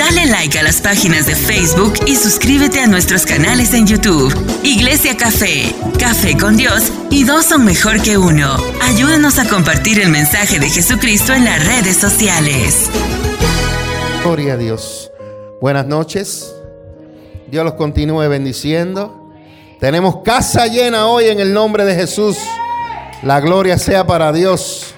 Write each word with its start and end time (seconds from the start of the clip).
Dale 0.00 0.24
like 0.30 0.58
a 0.58 0.62
las 0.62 0.80
páginas 0.80 1.26
de 1.26 1.34
Facebook 1.34 1.92
y 2.06 2.16
suscríbete 2.16 2.80
a 2.80 2.86
nuestros 2.86 3.26
canales 3.26 3.74
en 3.74 3.86
YouTube. 3.86 4.34
Iglesia 4.62 5.14
Café, 5.14 5.74
Café 5.98 6.38
con 6.38 6.56
Dios 6.56 6.90
y 7.10 7.24
dos 7.24 7.44
son 7.44 7.66
mejor 7.66 8.00
que 8.00 8.16
uno. 8.16 8.56
Ayúdanos 8.80 9.38
a 9.38 9.46
compartir 9.46 10.00
el 10.00 10.08
mensaje 10.08 10.58
de 10.58 10.70
Jesucristo 10.70 11.34
en 11.34 11.44
las 11.44 11.66
redes 11.66 11.98
sociales. 11.98 12.88
Gloria 14.22 14.54
a 14.54 14.56
Dios. 14.56 15.12
Buenas 15.60 15.84
noches. 15.86 16.50
Dios 17.50 17.62
los 17.62 17.74
continúe 17.74 18.26
bendiciendo. 18.26 19.30
Tenemos 19.80 20.22
casa 20.24 20.66
llena 20.66 21.08
hoy 21.08 21.26
en 21.26 21.40
el 21.40 21.52
nombre 21.52 21.84
de 21.84 21.94
Jesús. 21.94 22.38
La 23.22 23.38
gloria 23.40 23.76
sea 23.76 24.06
para 24.06 24.32
Dios. 24.32 24.94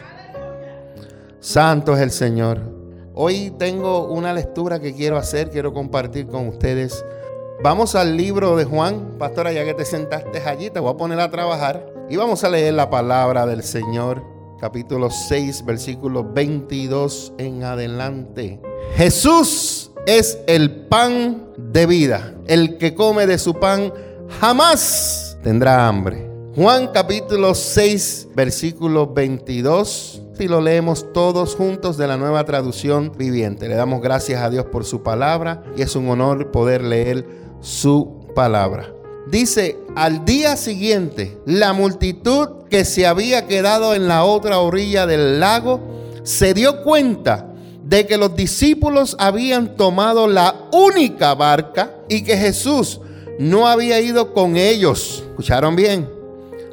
Santo 1.41 1.97
es 1.97 2.03
el 2.03 2.13
Señor. 2.13 2.72
Hoy 3.15 3.53
tengo 3.59 4.07
una 4.07 4.33
lectura 4.33 4.81
que 4.81 4.95
quiero 4.95 5.19
hacer, 5.19 5.51
quiero 5.51 5.75
compartir 5.75 6.27
con 6.29 6.49
ustedes. 6.49 7.05
Vamos 7.63 7.95
al 7.95 8.17
libro 8.17 8.57
de 8.57 8.65
Juan. 8.65 9.17
Pastora, 9.19 9.53
ya 9.53 9.67
que 9.67 9.75
te 9.75 9.85
sentaste 9.85 10.41
allí, 10.41 10.71
te 10.71 10.81
voy 10.81 10.95
a 10.95 10.97
poner 10.97 11.21
a 11.21 11.31
trabajar. 11.31 11.87
Y 12.09 12.17
vamos 12.17 12.43
a 12.43 12.49
leer 12.49 12.73
la 12.73 12.89
palabra 12.89 13.45
del 13.45 13.63
Señor, 13.63 14.25
capítulo 14.59 15.11
6, 15.11 15.63
versículo 15.67 16.25
22 16.25 17.35
en 17.37 17.65
adelante. 17.65 18.59
Jesús 18.97 19.93
es 20.07 20.39
el 20.47 20.71
pan 20.87 21.49
de 21.59 21.85
vida. 21.85 22.35
El 22.47 22.79
que 22.79 22.95
come 22.95 23.27
de 23.27 23.37
su 23.37 23.53
pan 23.55 23.93
jamás 24.41 25.37
tendrá 25.43 25.87
hambre. 25.87 26.31
Juan 26.57 26.89
capítulo 26.95 27.55
6, 27.55 28.29
versículo 28.35 29.07
22. 29.13 30.22
Si 30.39 30.49
lo 30.49 30.63
leemos 30.63 31.13
todos 31.13 31.55
juntos 31.55 31.99
de 31.99 32.07
la 32.07 32.17
nueva 32.17 32.45
traducción 32.45 33.13
viviente. 33.17 33.69
Le 33.69 33.75
damos 33.75 34.01
gracias 34.01 34.41
a 34.43 34.49
Dios 34.49 34.65
por 34.65 34.87
su 34.87 35.03
palabra 35.03 35.63
y 35.77 35.83
es 35.83 35.95
un 35.95 36.09
honor 36.09 36.51
poder 36.51 36.83
leer 36.83 37.27
su 37.61 38.27
palabra. 38.35 38.95
Dice, 39.27 39.79
al 39.95 40.25
día 40.25 40.57
siguiente, 40.57 41.39
la 41.45 41.75
multitud 41.75 42.65
que 42.71 42.87
se 42.87 43.07
había 43.07 43.47
quedado 43.47 43.95
en 43.95 44.09
la 44.09 44.25
otra 44.25 44.59
orilla 44.59 45.07
del 45.07 45.39
lago 45.39 45.81
se 46.23 46.55
dio 46.55 46.83
cuenta 46.83 47.53
de 47.85 48.07
que 48.07 48.17
los 48.17 48.35
discípulos 48.35 49.17
habían 49.19 49.77
tomado 49.77 50.27
la 50.29 50.55
única 50.73 51.35
barca 51.35 51.95
y 52.09 52.23
que 52.23 52.39
Jesús 52.39 53.01
no 53.39 53.69
había 53.69 54.01
ido 54.01 54.33
con 54.33 54.57
ellos. 54.57 55.25
¿Escucharon 55.29 55.77
bien? 55.77 56.09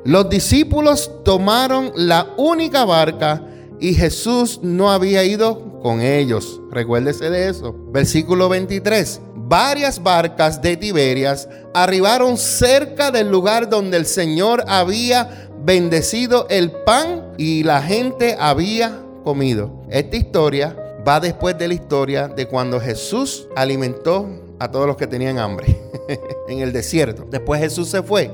Los 0.05 0.29
discípulos 0.29 1.11
tomaron 1.25 1.91
la 1.95 2.29
única 2.37 2.85
barca 2.85 3.43
y 3.79 3.93
Jesús 3.93 4.59
no 4.61 4.91
había 4.91 5.23
ido 5.23 5.79
con 5.81 6.01
ellos. 6.01 6.61
Recuérdese 6.71 7.29
de 7.29 7.49
eso. 7.49 7.75
Versículo 7.91 8.49
23. 8.49 9.21
Varias 9.35 10.03
barcas 10.03 10.61
de 10.61 10.77
Tiberias 10.77 11.49
arribaron 11.73 12.37
cerca 12.37 13.09
del 13.09 13.31
lugar 13.31 13.69
donde 13.69 13.97
el 13.97 14.05
Señor 14.05 14.63
había 14.67 15.49
bendecido 15.63 16.47
el 16.49 16.71
pan 16.71 17.33
y 17.37 17.63
la 17.63 17.81
gente 17.81 18.35
había 18.39 19.01
comido. 19.23 19.81
Esta 19.89 20.17
historia 20.17 20.75
va 21.07 21.19
después 21.19 21.57
de 21.57 21.67
la 21.67 21.73
historia 21.73 22.27
de 22.27 22.47
cuando 22.47 22.79
Jesús 22.79 23.47
alimentó 23.55 24.29
a 24.59 24.69
todos 24.69 24.85
los 24.85 24.97
que 24.97 25.07
tenían 25.07 25.39
hambre 25.39 25.79
en 26.47 26.59
el 26.59 26.71
desierto. 26.71 27.25
Después 27.29 27.61
Jesús 27.61 27.89
se 27.89 28.03
fue. 28.03 28.29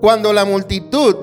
Cuando 0.00 0.32
la 0.32 0.44
multitud 0.44 1.16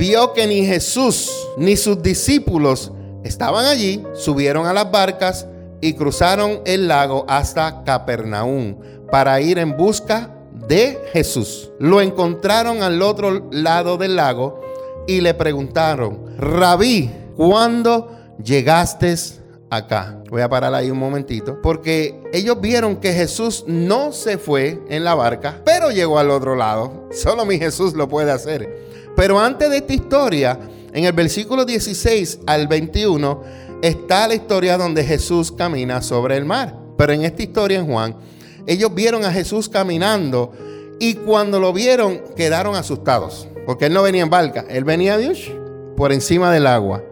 vio 0.00 0.32
que 0.32 0.46
ni 0.46 0.64
Jesús 0.64 1.30
ni 1.58 1.76
sus 1.76 2.02
discípulos 2.02 2.90
estaban 3.22 3.66
allí, 3.66 4.02
subieron 4.14 4.66
a 4.66 4.72
las 4.72 4.90
barcas 4.90 5.46
y 5.82 5.92
cruzaron 5.92 6.62
el 6.64 6.88
lago 6.88 7.26
hasta 7.28 7.84
Capernaum 7.84 8.78
para 9.10 9.42
ir 9.42 9.58
en 9.58 9.76
busca 9.76 10.34
de 10.66 10.98
Jesús. 11.12 11.70
Lo 11.78 12.00
encontraron 12.00 12.82
al 12.82 13.02
otro 13.02 13.50
lado 13.52 13.98
del 13.98 14.16
lago 14.16 14.62
y 15.06 15.20
le 15.20 15.34
preguntaron, 15.34 16.34
Rabí, 16.38 17.10
¿cuándo 17.36 18.10
llegaste 18.42 19.14
acá. 19.70 20.18
Voy 20.28 20.42
a 20.42 20.48
parar 20.48 20.74
ahí 20.74 20.90
un 20.90 20.98
momentito. 20.98 21.60
Porque 21.62 22.20
ellos 22.32 22.60
vieron 22.60 22.96
que 22.96 23.12
Jesús 23.12 23.64
no 23.66 24.12
se 24.12 24.36
fue 24.36 24.82
en 24.88 25.04
la 25.04 25.14
barca, 25.14 25.62
pero 25.64 25.90
llegó 25.90 26.18
al 26.18 26.30
otro 26.30 26.56
lado. 26.56 27.08
Solo 27.12 27.46
mi 27.46 27.58
Jesús 27.58 27.94
lo 27.94 28.08
puede 28.08 28.32
hacer. 28.32 28.90
Pero 29.16 29.38
antes 29.38 29.70
de 29.70 29.78
esta 29.78 29.94
historia, 29.94 30.58
en 30.92 31.04
el 31.04 31.12
versículo 31.12 31.64
16 31.64 32.40
al 32.46 32.66
21, 32.68 33.42
está 33.82 34.28
la 34.28 34.34
historia 34.34 34.76
donde 34.76 35.04
Jesús 35.04 35.52
camina 35.52 36.02
sobre 36.02 36.36
el 36.36 36.44
mar. 36.44 36.76
Pero 36.98 37.12
en 37.12 37.24
esta 37.24 37.42
historia 37.42 37.78
en 37.78 37.86
Juan, 37.86 38.16
ellos 38.66 38.94
vieron 38.94 39.24
a 39.24 39.32
Jesús 39.32 39.68
caminando 39.68 40.52
y 40.98 41.14
cuando 41.14 41.58
lo 41.60 41.72
vieron 41.72 42.20
quedaron 42.36 42.74
asustados. 42.74 43.48
Porque 43.66 43.86
él 43.86 43.94
no 43.94 44.02
venía 44.02 44.22
en 44.22 44.30
barca, 44.30 44.64
él 44.68 44.84
venía 44.84 45.16
Dios 45.16 45.50
por 45.96 46.12
encima 46.12 46.52
del 46.52 46.66
agua. 46.66 47.02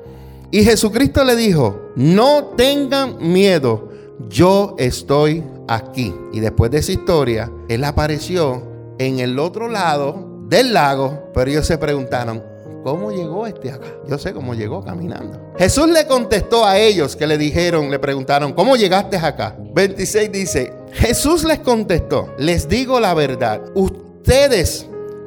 Y 0.50 0.64
Jesucristo 0.64 1.24
le 1.24 1.36
dijo, 1.36 1.92
no 1.94 2.44
tengan 2.56 3.18
miedo, 3.20 3.90
yo 4.30 4.74
estoy 4.78 5.44
aquí. 5.68 6.14
Y 6.32 6.40
después 6.40 6.70
de 6.70 6.78
esa 6.78 6.92
historia, 6.92 7.52
Él 7.68 7.84
apareció 7.84 8.62
en 8.98 9.18
el 9.18 9.38
otro 9.38 9.68
lado 9.68 10.46
del 10.48 10.72
lago, 10.72 11.30
pero 11.34 11.50
ellos 11.50 11.66
se 11.66 11.76
preguntaron, 11.76 12.42
¿cómo 12.82 13.12
llegó 13.12 13.46
este 13.46 13.70
acá? 13.70 13.88
Yo 14.08 14.16
sé 14.16 14.32
cómo 14.32 14.54
llegó 14.54 14.82
caminando. 14.82 15.38
Jesús 15.58 15.88
le 15.90 16.06
contestó 16.06 16.64
a 16.64 16.78
ellos 16.78 17.14
que 17.14 17.26
le 17.26 17.36
dijeron, 17.36 17.90
le 17.90 17.98
preguntaron, 17.98 18.54
¿cómo 18.54 18.76
llegaste 18.76 19.18
acá? 19.18 19.54
26 19.74 20.32
dice, 20.32 20.72
Jesús 20.92 21.44
les 21.44 21.58
contestó, 21.58 22.34
les 22.38 22.68
digo 22.68 23.00
la 23.00 23.12
verdad, 23.12 23.60
ustedes 23.74 24.86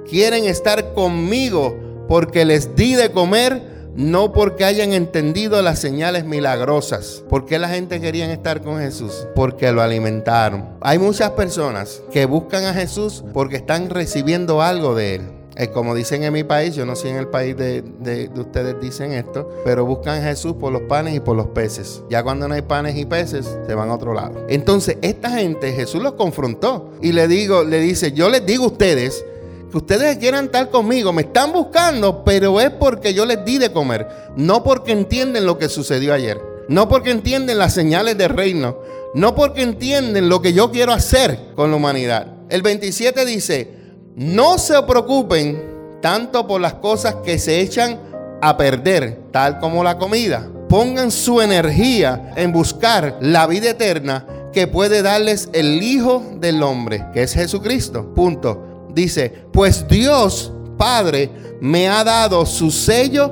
quieren 0.09 0.45
estar 0.45 0.93
conmigo 0.93 1.77
porque 2.07 2.43
les 2.43 2.75
di 2.75 2.95
de 2.95 3.11
comer 3.11 3.70
no 3.96 4.31
porque 4.31 4.66
hayan 4.66 4.94
entendido 4.94 5.62
las 5.62 5.79
señales 5.79 6.25
milagrosas. 6.25 7.24
¿Por 7.29 7.46
qué 7.46 7.59
la 7.59 7.69
gente 7.69 8.00
quería 8.00 8.31
estar 8.31 8.62
con 8.62 8.79
Jesús? 8.79 9.28
Porque 9.35 9.72
lo 9.72 9.81
alimentaron. 9.81 10.69
Hay 10.81 11.00
muchas 11.00 11.31
personas 11.31 12.02
que 12.12 12.25
buscan 12.25 12.66
a 12.66 12.74
Jesús 12.74 13.24
porque 13.34 13.57
están 13.57 13.90
recibiendo 13.90 14.62
algo 14.62 14.96
de 14.96 15.16
Él. 15.16 15.22
Es 15.56 15.68
como 15.68 15.94
dicen 15.94 16.24
en 16.24 16.31
mi 16.31 16.44
país, 16.44 16.75
yo 16.75 16.85
no 16.85 16.96
sé 16.96 17.09
en 17.09 17.18
el 17.18 17.28
país 17.28 17.57
de, 17.57 17.81
de, 17.81 18.29
ustedes 18.35 18.79
dicen 18.79 19.12
esto, 19.12 19.50
pero 19.66 19.85
buscan 19.85 20.22
a 20.22 20.28
Jesús 20.28 20.53
por 20.53 20.72
los 20.72 20.84
panes 20.84 21.13
y 21.13 21.19
por 21.19 21.35
los 21.35 21.47
peces. 21.47 22.02
Ya 22.09 22.23
cuando 22.23 22.47
no 22.47 22.53
hay 22.53 22.62
panes 22.62 22.97
y 22.97 23.06
peces, 23.06 23.58
se 23.68 23.75
van 23.75 23.90
a 23.90 23.96
otro 23.96 24.13
lado. 24.13 24.46
Entonces, 24.47 24.97
esta 25.02 25.29
gente, 25.29 25.73
Jesús 25.73 26.02
los 26.02 26.13
confrontó 26.13 26.91
y 27.02 27.12
le 27.12 27.28
digo, 27.28 27.66
le 27.66 27.79
dice, 27.79 28.13
yo 28.13 28.29
les 28.29 28.46
digo 28.46 28.63
a 28.63 28.68
ustedes 28.68 29.25
que 29.71 29.77
ustedes 29.77 30.17
quieran 30.17 30.45
estar 30.45 30.69
conmigo, 30.69 31.13
me 31.13 31.23
están 31.23 31.53
buscando, 31.53 32.23
pero 32.25 32.59
es 32.59 32.69
porque 32.71 33.13
yo 33.13 33.25
les 33.25 33.43
di 33.45 33.57
de 33.57 33.71
comer, 33.71 34.05
no 34.35 34.63
porque 34.63 34.91
entienden 34.91 35.45
lo 35.45 35.57
que 35.57 35.69
sucedió 35.69 36.13
ayer, 36.13 36.41
no 36.67 36.89
porque 36.89 37.11
entienden 37.11 37.57
las 37.57 37.73
señales 37.73 38.17
del 38.17 38.29
reino, 38.29 38.79
no 39.15 39.33
porque 39.33 39.61
entienden 39.61 40.27
lo 40.27 40.41
que 40.41 40.53
yo 40.53 40.71
quiero 40.71 40.91
hacer 40.91 41.53
con 41.55 41.71
la 41.71 41.77
humanidad. 41.77 42.27
El 42.49 42.61
27 42.61 43.25
dice, 43.25 43.73
no 44.15 44.57
se 44.57 44.81
preocupen 44.83 45.99
tanto 46.01 46.45
por 46.47 46.59
las 46.59 46.73
cosas 46.75 47.15
que 47.23 47.39
se 47.39 47.61
echan 47.61 47.99
a 48.41 48.57
perder, 48.57 49.21
tal 49.31 49.59
como 49.59 49.83
la 49.83 49.97
comida. 49.97 50.49
Pongan 50.67 51.11
su 51.11 51.41
energía 51.41 52.33
en 52.35 52.51
buscar 52.51 53.17
la 53.21 53.47
vida 53.47 53.69
eterna 53.69 54.25
que 54.51 54.67
puede 54.67 55.01
darles 55.01 55.49
el 55.53 55.81
Hijo 55.81 56.23
del 56.39 56.61
Hombre, 56.61 57.05
que 57.13 57.23
es 57.23 57.33
Jesucristo. 57.33 58.13
Punto 58.13 58.70
dice, 58.94 59.46
pues 59.52 59.88
Dios 59.88 60.52
Padre 60.78 61.29
me 61.62 61.88
ha 61.88 62.03
dado 62.03 62.46
su 62.46 62.72
sello 62.72 63.31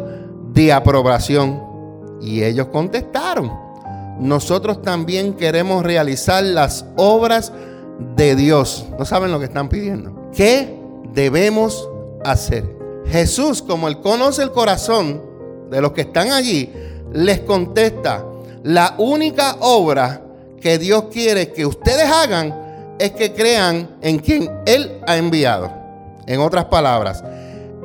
de 0.54 0.72
aprobación. 0.72 1.64
Y 2.22 2.44
ellos 2.44 2.68
contestaron, 2.68 3.52
nosotros 4.20 4.82
también 4.82 5.34
queremos 5.34 5.84
realizar 5.84 6.44
las 6.44 6.86
obras 6.96 7.52
de 8.16 8.36
Dios. 8.36 8.86
No 9.00 9.06
saben 9.06 9.32
lo 9.32 9.40
que 9.40 9.46
están 9.46 9.70
pidiendo. 9.70 10.30
¿Qué 10.34 10.78
debemos 11.14 11.90
hacer? 12.24 12.66
Jesús, 13.08 13.62
como 13.62 13.88
él 13.88 14.00
conoce 14.02 14.44
el 14.44 14.52
corazón 14.52 15.22
de 15.72 15.82
los 15.82 15.94
que 15.94 16.02
están 16.02 16.32
allí, 16.32 16.72
les 17.14 17.40
contesta, 17.40 18.26
la 18.64 18.96
única 18.98 19.56
obra 19.62 20.22
que 20.62 20.78
Dios 20.78 21.06
quiere 21.12 21.52
que 21.52 21.66
ustedes 21.66 22.12
hagan 22.12 22.69
es 23.00 23.12
que 23.12 23.34
crean 23.34 23.90
en 24.02 24.20
quien 24.20 24.50
Él 24.66 25.00
ha 25.08 25.18
enviado. 25.18 25.74
En 26.28 26.42
otras 26.42 26.66
palabras, 26.66 27.24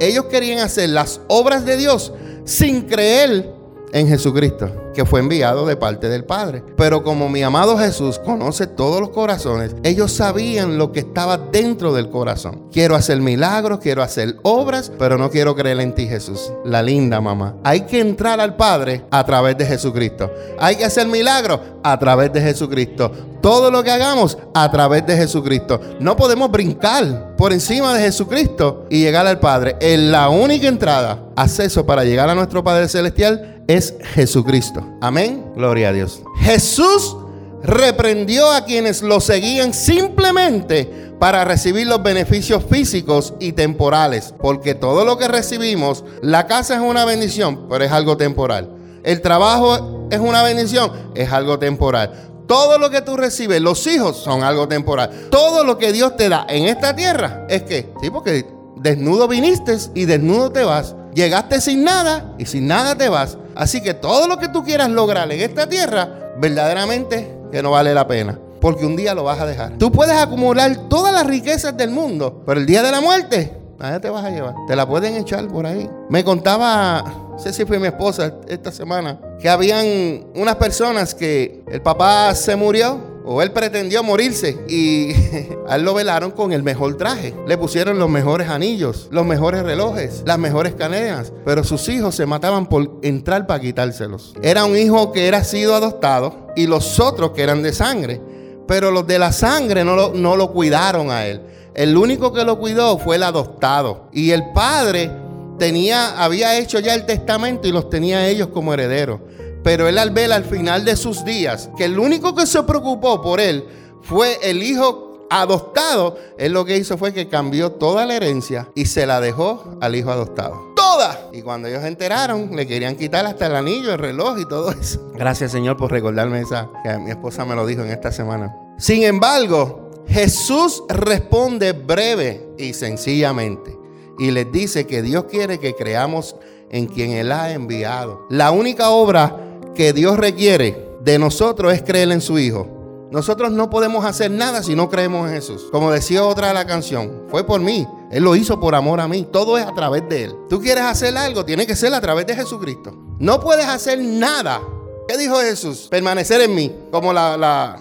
ellos 0.01 0.27
querían 0.27 0.59
hacer 0.59 0.91
las 0.91 1.21
obras 1.29 1.65
de 1.65 1.77
Dios 1.77 2.13
sin 2.45 2.83
creer 2.83 3.54
en 3.95 4.09
Jesucristo, 4.09 4.91
que 4.93 5.07
fue 5.07 5.21
enviado 5.21 5.65
de 5.65 5.77
parte 5.77 6.09
del 6.09 6.25
Padre. 6.25 6.65
Pero 6.77 7.05
como 7.05 7.29
mi 7.29 7.43
amado 7.43 7.79
Jesús 7.79 8.19
conoce 8.19 8.67
todos 8.67 9.01
los 9.01 9.11
corazones, 9.11 9.77
ellos 9.85 10.13
sabían 10.13 10.77
lo 10.79 10.91
que 10.91 11.01
estaba 11.01 11.39
dentro 11.39 11.95
del 11.95 12.11
corazón. 12.11 12.69
Quiero 12.73 12.97
hacer 12.97 13.21
milagros, 13.21 13.79
quiero 13.79 14.03
hacer 14.03 14.37
obras, 14.43 14.91
pero 14.99 15.17
no 15.17 15.31
quiero 15.31 15.55
creer 15.55 15.79
en 15.81 15.95
ti, 15.95 16.09
Jesús. 16.09 16.53
La 16.65 16.83
linda 16.83 17.21
mamá. 17.21 17.55
Hay 17.63 17.83
que 17.83 18.01
entrar 18.01 18.41
al 18.41 18.57
Padre 18.57 19.05
a 19.13 19.25
través 19.25 19.57
de 19.57 19.65
Jesucristo. 19.65 20.31
Hay 20.59 20.75
que 20.75 20.85
hacer 20.85 21.07
milagros 21.07 21.61
a 21.85 21.97
través 21.97 22.33
de 22.33 22.41
Jesucristo. 22.41 23.13
Todo 23.41 23.71
lo 23.71 23.85
que 23.85 23.91
hagamos 23.93 24.39
a 24.55 24.71
través 24.71 25.07
de 25.07 25.17
Jesucristo. 25.17 25.81
No 26.01 26.17
podemos 26.17 26.51
brincar 26.51 27.37
por 27.37 27.53
encima 27.53 27.95
de 27.95 28.01
Jesucristo 28.01 28.87
y 28.91 29.01
llegar 29.01 29.27
al 29.27 29.39
Padre. 29.39 29.77
En 29.81 30.11
la 30.11 30.31
única 30.31 30.67
entrada, 30.67 31.25
acceso 31.37 31.85
para 31.87 32.05
llegar 32.05 32.29
a 32.29 32.35
nuestro 32.35 32.65
Padre 32.65 32.89
Celestial 32.89 33.54
es 33.69 33.95
Jesucristo. 34.15 34.87
Amén. 35.01 35.45
Gloria 35.55 35.89
a 35.89 35.93
Dios. 35.93 36.23
Jesús 36.41 37.17
reprendió 37.63 38.53
a 38.53 38.65
quienes 38.65 39.03
lo 39.03 39.21
seguían 39.21 39.73
simplemente 39.73 41.13
para 41.19 41.45
recibir 41.45 41.87
los 41.87 42.03
beneficios 42.03 42.65
físicos 42.69 43.35
y 43.41 43.53
temporales. 43.53 44.35
Porque 44.39 44.75
todo 44.75 45.05
lo 45.05 45.17
que 45.17 45.29
recibimos, 45.29 46.05
la 46.21 46.47
casa 46.47 46.75
es 46.75 46.81
una 46.81 47.05
bendición, 47.05 47.67
pero 47.69 47.85
es 47.85 47.93
algo 47.93 48.17
temporal. 48.17 48.71
El 49.03 49.21
trabajo 49.21 50.09
es 50.11 50.19
una 50.19 50.43
bendición, 50.43 50.91
es 51.15 51.33
algo 51.33 51.59
temporal. 51.59 52.31
Todo 52.47 52.79
lo 52.79 52.91
que 52.91 53.01
tú 53.01 53.17
recibes, 53.17 53.61
los 53.63 53.87
hijos 53.87 54.19
son 54.19 54.43
algo 54.43 54.69
temporal. 54.69 55.29
Todo 55.31 55.65
lo 55.65 55.79
que 55.79 55.93
Dios 55.93 56.17
te 56.17 56.29
da 56.29 56.45
en 56.49 56.67
esta 56.67 56.95
tierra 56.95 57.47
es 57.49 57.63
que, 57.63 57.91
sí, 58.03 58.11
porque 58.11 58.47
desnudo 58.77 59.27
viniste 59.27 59.77
y 59.95 60.05
desnudo 60.05 60.53
te 60.53 60.63
vas. 60.63 60.95
Llegaste 61.15 61.61
sin 61.61 61.85
nada 61.85 62.35
y 62.39 62.45
sin 62.45 62.67
nada 62.67 62.97
te 62.97 63.09
vas. 63.09 63.39
Así 63.57 63.83
que 63.83 63.95
todo 63.95 64.27
lo 64.29 64.39
que 64.39 64.49
tú 64.49 64.65
quieras 64.65 64.91
lograr 64.91 65.31
en 65.31 65.41
esta 65.41 65.69
tierra, 65.69 66.33
verdaderamente 66.39 67.39
que 67.51 67.63
no 67.63 67.71
vale 67.71 67.95
la 67.95 68.07
pena. 68.07 68.39
Porque 68.61 68.87
un 68.87 68.97
día 68.97 69.15
lo 69.15 69.25
vas 69.25 69.41
a 69.41 69.47
dejar. 69.47 69.77
Tú 69.79 69.93
puedes 69.93 70.17
acumular 70.17 70.89
todas 70.89 71.13
las 71.13 71.27
riquezas 71.27 71.77
del 71.77 71.91
mundo, 71.91 72.43
pero 72.47 72.59
el 72.59 72.67
día 72.67 72.83
de 72.83 72.91
la 72.91 73.01
muerte, 73.01 73.53
nadie 73.79 74.01
te 74.01 74.09
vas 74.09 74.25
a 74.25 74.31
llevar. 74.31 74.55
Te 74.67 74.75
la 74.75 74.89
pueden 74.89 75.17
echar 75.17 75.47
por 75.49 75.67
ahí. 75.67 75.89
Me 76.09 76.25
contaba, 76.25 77.03
no 77.31 77.39
sé 77.39 77.53
si 77.53 77.65
fue 77.65 77.79
mi 77.79 77.87
esposa 77.87 78.33
esta 78.49 78.73
semana, 78.73 79.21
que 79.39 79.49
habían 79.49 80.25
unas 80.35 80.57
personas 80.57 81.15
que 81.15 81.63
el 81.71 81.83
papá 81.83 82.35
se 82.35 82.57
murió 82.57 83.14
o 83.25 83.41
él 83.43 83.53
pretendió 83.53 84.03
morirse 84.03 84.59
y 84.69 85.13
a 85.69 85.77
él 85.77 85.83
lo 85.83 85.95
velaron 85.95 86.31
con 86.31 86.53
el 86.53 86.63
mejor 86.63 86.97
traje. 86.97 87.35
Le 87.47 87.57
pusieron 87.57 87.99
los 87.99 88.11
mejores 88.11 88.49
anillos, 88.49 89.09
los 89.11 89.25
mejores 89.25 89.63
relojes, 89.63 90.23
las 90.27 90.39
mejores 90.39 90.75
cadenas, 90.75 91.33
pero 91.45 91.65
sus 91.65 91.89
hijos 91.89 92.15
se 92.15 92.27
mataban 92.27 92.67
por 92.67 92.99
entrar 93.03 93.47
para 93.47 93.61
quitárselos. 93.61 94.35
Era 94.43 94.65
un 94.65 94.77
hijo 94.77 95.13
que 95.13 95.27
era 95.27 95.43
sido 95.43 95.75
adoptado 95.75 96.49
y 96.55 96.67
los 96.67 97.01
otros 97.01 97.31
que 97.31 97.43
eran 97.43 97.63
de 97.63 97.73
sangre, 97.73 98.21
pero 98.69 98.91
los 98.91 99.07
de 99.07 99.19
la 99.19 99.33
sangre 99.33 99.85
no 99.85 99.97
lo, 99.97 100.13
no 100.15 100.37
lo 100.37 100.53
cuidaron 100.53 101.11
a 101.11 101.27
él. 101.27 101.41
El 101.75 101.97
único 101.97 102.33
que 102.33 102.45
lo 102.45 102.59
cuidó 102.59 102.99
fue 102.99 103.17
el 103.17 103.23
adoptado 103.23 104.09
y 104.13 104.31
el 104.31 104.53
padre 104.53 105.11
tenía 105.59 106.23
había 106.23 106.59
hecho 106.59 106.79
ya 106.79 106.95
el 106.95 107.07
testamento 107.07 107.67
y 107.69 107.73
los 107.73 107.89
tenía 107.89 108.29
ellos 108.29 108.49
como 108.49 108.75
herederos. 108.75 109.21
Pero 109.65 109.89
él 109.89 109.99
al 109.99 110.11
ver 110.11 110.31
al 110.33 110.45
final 110.45 110.85
de 110.85 110.95
sus 110.95 111.25
días 111.25 111.71
que 111.77 111.87
el 111.87 111.99
único 111.99 112.35
que 112.35 112.47
se 112.47 112.63
preocupó 112.63 113.21
por 113.21 113.41
él 113.41 113.65
fue 114.03 114.39
el 114.43 114.63
hijo 114.63 115.27
adoptado, 115.31 116.17
él 116.39 116.53
lo 116.53 116.65
que 116.67 116.77
hizo 116.77 116.99
fue 116.99 117.13
que 117.15 117.29
cambió 117.29 117.73
toda 117.73 118.05
la 118.05 118.15
herencia 118.15 118.69
y 118.75 118.85
se 118.85 119.07
la 119.07 119.21
dejó 119.21 119.77
al 119.81 119.97
hijo 119.97 120.11
adoptado. 120.11 120.75
Toda. 120.77 121.31
Y 121.33 121.41
cuando 121.41 121.67
ellos 121.67 121.81
se 121.81 121.89
enteraron, 121.89 122.55
le 122.55 122.67
querían 122.67 122.95
quitar 122.95 123.25
hasta 123.25 123.47
el 123.47 123.57
anillo, 123.57 123.93
el 123.95 123.99
reloj 123.99 124.39
y 124.39 124.47
todo 124.47 124.71
eso. 124.71 125.11
Gracias 125.15 125.51
Señor 125.51 125.79
por 125.79 125.91
recordarme 125.91 126.43
esa, 126.43 126.69
que 126.85 126.99
mi 126.99 127.11
esposa 127.11 127.47
me 127.47 127.55
lo 127.55 127.67
dijo 127.67 127.83
en 127.83 127.91
esta 127.91 128.13
semana. 128.13 128.55
Sin 128.79 129.03
embargo, 129.03 130.05
Jesús 130.07 130.85
responde 130.89 131.73
breve 131.73 132.47
y 132.59 132.75
sencillamente 132.75 133.77
y 134.19 134.31
les 134.31 134.53
dice 134.53 134.87
que 134.87 135.03
Dios 135.03 135.25
quiere 135.25 135.59
que 135.59 135.75
creamos 135.75 136.37
en 136.71 136.87
quien 136.87 137.13
Él 137.13 137.33
ha 137.33 137.53
enviado. 137.53 138.27
La 138.31 138.51
única 138.51 138.91
obra 138.91 139.44
que 139.75 139.93
Dios 139.93 140.17
requiere 140.17 140.89
de 141.03 141.19
nosotros 141.19 141.73
es 141.73 141.83
creer 141.83 142.11
en 142.13 142.21
su 142.21 142.39
Hijo. 142.39 142.69
Nosotros 143.11 143.53
no 143.53 143.71
podemos 143.71 144.05
hacer 144.05 144.31
nada 144.31 144.63
si 144.63 144.75
no 144.75 144.89
creemos 144.89 145.29
en 145.29 145.37
Jesús. 145.37 145.67
Como 145.71 145.93
decía 145.93 146.25
otra 146.25 146.49
de 146.49 146.55
la 146.55 146.67
canción, 146.67 147.27
fue 147.29 147.45
por 147.45 147.61
mí. 147.61 147.87
Él 148.11 148.25
lo 148.25 148.35
hizo 148.35 148.59
por 148.59 148.75
amor 148.75 149.01
a 149.01 149.07
mí. 149.07 149.25
Todo 149.31 149.57
es 149.57 149.65
a 149.65 149.73
través 149.73 150.09
de 150.09 150.25
Él. 150.25 150.35
Tú 150.49 150.61
quieres 150.61 150.83
hacer 150.83 151.17
algo, 151.17 151.45
tiene 151.45 151.65
que 151.65 151.77
ser 151.77 151.95
a 151.95 152.01
través 152.01 152.27
de 152.27 152.35
Jesucristo. 152.35 152.93
No 153.21 153.39
puedes 153.39 153.67
hacer 153.67 154.01
nada. 154.01 154.61
¿Qué 155.07 155.17
dijo 155.17 155.37
Jesús? 155.37 155.87
Permanecer 155.91 156.41
en 156.41 156.55
mí, 156.57 156.75
como 156.91 157.13
la, 157.13 157.37
la, 157.37 157.79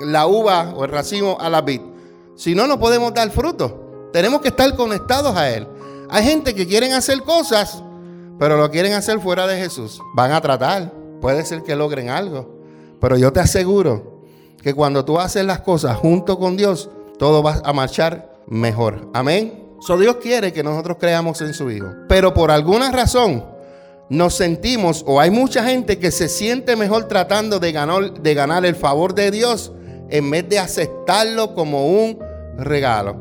la 0.00 0.26
uva 0.26 0.72
o 0.74 0.84
el 0.84 0.90
racimo 0.90 1.36
a 1.38 1.50
la 1.50 1.60
vid. 1.60 1.82
Si 2.34 2.54
no, 2.54 2.66
no 2.66 2.80
podemos 2.80 3.12
dar 3.12 3.30
fruto. 3.30 4.08
Tenemos 4.14 4.40
que 4.40 4.48
estar 4.48 4.74
conectados 4.76 5.36
a 5.36 5.50
Él. 5.50 5.68
Hay 6.08 6.24
gente 6.24 6.54
que 6.54 6.66
quieren 6.66 6.94
hacer 6.94 7.22
cosas, 7.22 7.82
pero 8.38 8.56
lo 8.56 8.70
quieren 8.70 8.94
hacer 8.94 9.20
fuera 9.20 9.46
de 9.46 9.58
Jesús. 9.58 10.00
Van 10.14 10.32
a 10.32 10.40
tratar, 10.40 10.90
Puede 11.20 11.44
ser 11.44 11.62
que 11.62 11.76
logren 11.76 12.08
algo. 12.08 12.60
Pero 13.00 13.16
yo 13.16 13.32
te 13.32 13.40
aseguro 13.40 14.22
que 14.62 14.74
cuando 14.74 15.04
tú 15.04 15.18
haces 15.18 15.44
las 15.44 15.60
cosas 15.60 15.96
junto 15.96 16.38
con 16.38 16.56
Dios, 16.56 16.90
todo 17.18 17.42
va 17.42 17.60
a 17.64 17.72
marchar 17.72 18.40
mejor. 18.46 19.08
Amén. 19.14 19.68
So 19.80 19.96
Dios 19.96 20.16
quiere 20.16 20.52
que 20.52 20.62
nosotros 20.62 20.98
creamos 21.00 21.40
en 21.40 21.54
su 21.54 21.70
Hijo. 21.70 21.88
Pero 22.08 22.34
por 22.34 22.50
alguna 22.50 22.90
razón 22.90 23.44
nos 24.10 24.34
sentimos, 24.34 25.04
o 25.06 25.20
hay 25.20 25.30
mucha 25.30 25.64
gente 25.64 25.98
que 25.98 26.10
se 26.10 26.28
siente 26.28 26.76
mejor 26.76 27.04
tratando 27.04 27.60
de 27.60 27.72
ganar, 27.72 28.20
de 28.20 28.34
ganar 28.34 28.66
el 28.66 28.74
favor 28.74 29.14
de 29.14 29.30
Dios 29.30 29.72
en 30.10 30.30
vez 30.30 30.48
de 30.48 30.58
aceptarlo 30.58 31.54
como 31.54 31.86
un 31.86 32.18
regalo. 32.58 33.16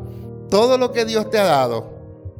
Todo 0.49 0.77
lo 0.77 0.91
que 0.91 1.05
Dios 1.05 1.29
te 1.29 1.37
ha 1.37 1.43
dado, 1.43 1.98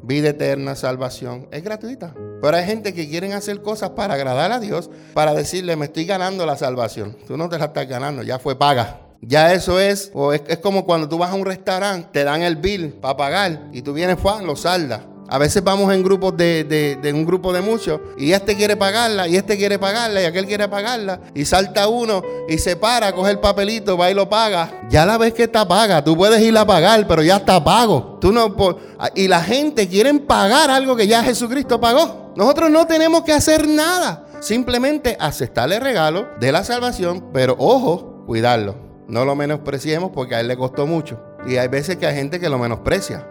vida 0.09 0.29
eterna, 0.29 0.75
salvación, 0.75 1.47
es 1.51 1.63
gratuita. 1.63 2.15
Pero 2.41 2.57
hay 2.57 2.65
gente 2.65 2.95
que 2.95 3.07
quieren 3.07 3.33
hacer 3.33 3.61
cosas 3.61 3.91
para 3.91 4.15
agradar 4.15 4.51
a 4.51 4.59
Dios, 4.59 4.89
para 5.13 5.35
decirle, 5.35 5.75
me 5.75 5.85
estoy 5.85 6.05
ganando 6.05 6.47
la 6.47 6.57
salvación. 6.57 7.15
Tú 7.27 7.37
no 7.37 7.47
te 7.47 7.59
la 7.59 7.65
estás 7.65 7.87
ganando, 7.87 8.23
ya 8.23 8.39
fue 8.39 8.57
paga. 8.57 9.01
Ya 9.21 9.53
eso 9.53 9.79
es, 9.79 10.09
o 10.15 10.33
es, 10.33 10.41
como 10.63 10.85
cuando 10.85 11.07
tú 11.07 11.19
vas 11.19 11.29
a 11.29 11.35
un 11.35 11.45
restaurante, 11.45 12.09
te 12.11 12.23
dan 12.23 12.41
el 12.41 12.55
bill 12.55 12.93
para 12.93 13.17
pagar 13.17 13.69
y 13.71 13.83
tú 13.83 13.93
vienes, 13.93 14.17
Juan, 14.19 14.47
lo 14.47 14.55
saldas. 14.55 15.01
A 15.31 15.37
veces 15.37 15.63
vamos 15.63 15.93
en 15.93 16.01
grupos 16.03 16.35
de, 16.35 16.99
un 17.13 17.25
grupo 17.25 17.53
de 17.53 17.61
muchos 17.61 17.99
y 18.17 18.31
este 18.31 18.55
quiere 18.55 18.75
pagarla 18.75 19.27
y 19.27 19.35
este 19.35 19.57
quiere 19.57 19.77
pagarla 19.77 20.21
y 20.21 20.25
aquel 20.25 20.47
quiere 20.47 20.67
pagarla 20.67 21.19
y 21.35 21.45
salta 21.45 21.87
uno 21.87 22.23
y 22.47 22.57
se 22.57 22.75
para, 22.75 23.13
coge 23.13 23.31
el 23.31 23.39
papelito, 23.39 23.95
va 23.95 24.09
y 24.09 24.15
lo 24.15 24.27
paga. 24.27 24.87
Ya 24.89 25.05
la 25.05 25.17
vez 25.17 25.33
que 25.33 25.43
está 25.43 25.67
paga, 25.67 26.03
tú 26.03 26.17
puedes 26.17 26.41
ir 26.41 26.57
a 26.57 26.65
pagar, 26.65 27.05
pero 27.07 27.21
ya 27.21 27.37
está 27.37 27.63
pago. 27.63 28.17
Tú 28.19 28.31
no 28.31 28.55
y 29.13 29.27
la 29.27 29.41
gente 29.41 29.87
quiere 29.87 30.13
pagar 30.15 30.71
algo 30.71 30.95
que 30.95 31.07
ya 31.07 31.23
Jesucristo 31.23 31.79
pagó. 31.79 32.33
Nosotros 32.35 32.71
no 32.71 32.87
tenemos 32.87 33.23
que 33.23 33.33
hacer 33.33 33.67
nada, 33.67 34.25
simplemente 34.39 35.15
aceptarle 35.19 35.75
el 35.75 35.81
regalo 35.81 36.27
de 36.39 36.51
la 36.51 36.63
salvación, 36.63 37.29
pero 37.31 37.55
ojo, 37.59 38.23
cuidarlo. 38.25 38.75
No 39.07 39.25
lo 39.25 39.35
menospreciemos 39.35 40.11
porque 40.11 40.35
a 40.35 40.39
él 40.39 40.47
le 40.47 40.57
costó 40.57 40.87
mucho. 40.87 41.19
Y 41.47 41.57
hay 41.57 41.67
veces 41.67 41.97
que 41.97 42.07
hay 42.07 42.15
gente 42.15 42.39
que 42.39 42.49
lo 42.49 42.57
menosprecia. 42.57 43.27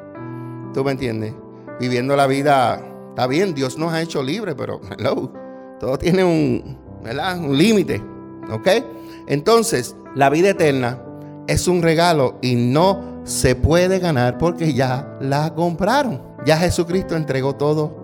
¿Tú 0.75 0.85
me 0.85 0.93
entiendes? 0.93 1.35
Viviendo 1.81 2.17
la 2.17 2.27
vida. 2.27 2.83
Está 3.11 3.27
bien, 3.27 3.55
Dios 3.55 3.79
nos 3.79 3.93
ha 3.93 4.03
hecho 4.03 4.23
libres, 4.23 4.55
pero 4.57 4.81
hello, 4.97 5.33
todo 5.81 5.99
tiene 5.99 6.25
un, 6.25 6.79
un 7.03 7.59
límite. 7.59 8.03
¿Ok? 8.51 8.69
Entonces, 9.27 9.95
la 10.15 10.31
vida 10.31 10.51
eterna 10.51 11.03
es 11.47 11.69
un 11.69 11.83
regalo 11.83 12.39
y 12.41 12.55
no 12.55 13.21
se 13.25 13.55
puede 13.55 13.99
ganar 13.99 14.39
porque 14.39 14.73
ya 14.73 15.19
la 15.21 15.55
compraron. 15.55 16.23
Ya 16.47 16.57
Jesucristo 16.57 17.17
entregó 17.17 17.57
todo 17.57 17.95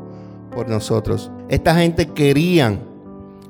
por 0.50 0.68
nosotros. 0.68 1.30
Esta 1.48 1.74
gente 1.74 2.08
querían 2.08 2.80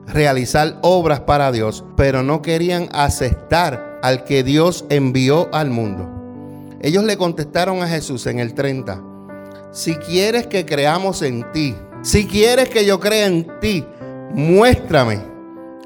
realizar 0.07 0.79
obras 0.83 1.21
para 1.21 1.51
Dios, 1.53 1.85
pero 1.97 2.23
no 2.23 2.43
querían 2.43 2.89
aceptar 2.93 3.99
al 4.03 4.25
que 4.25 4.43
Dios 4.43 4.85
envió 4.89 5.49
al 5.53 5.71
mundo. 5.71 6.11
Ellos 6.81 7.05
le 7.05 7.17
contestaron 7.17 7.83
a 7.83 7.89
Jesús 7.89 8.27
en 8.27 8.39
el 8.39 8.55
30, 8.55 9.03
si 9.75 9.97
quieres 9.97 10.47
que 10.47 10.65
creamos 10.65 11.21
en 11.23 11.51
ti, 11.53 11.75
si 12.03 12.27
quieres 12.27 12.69
que 12.69 12.87
yo 12.87 13.01
crea 13.01 13.27
en 13.27 13.61
ti, 13.61 13.85
muéstrame 14.33 15.21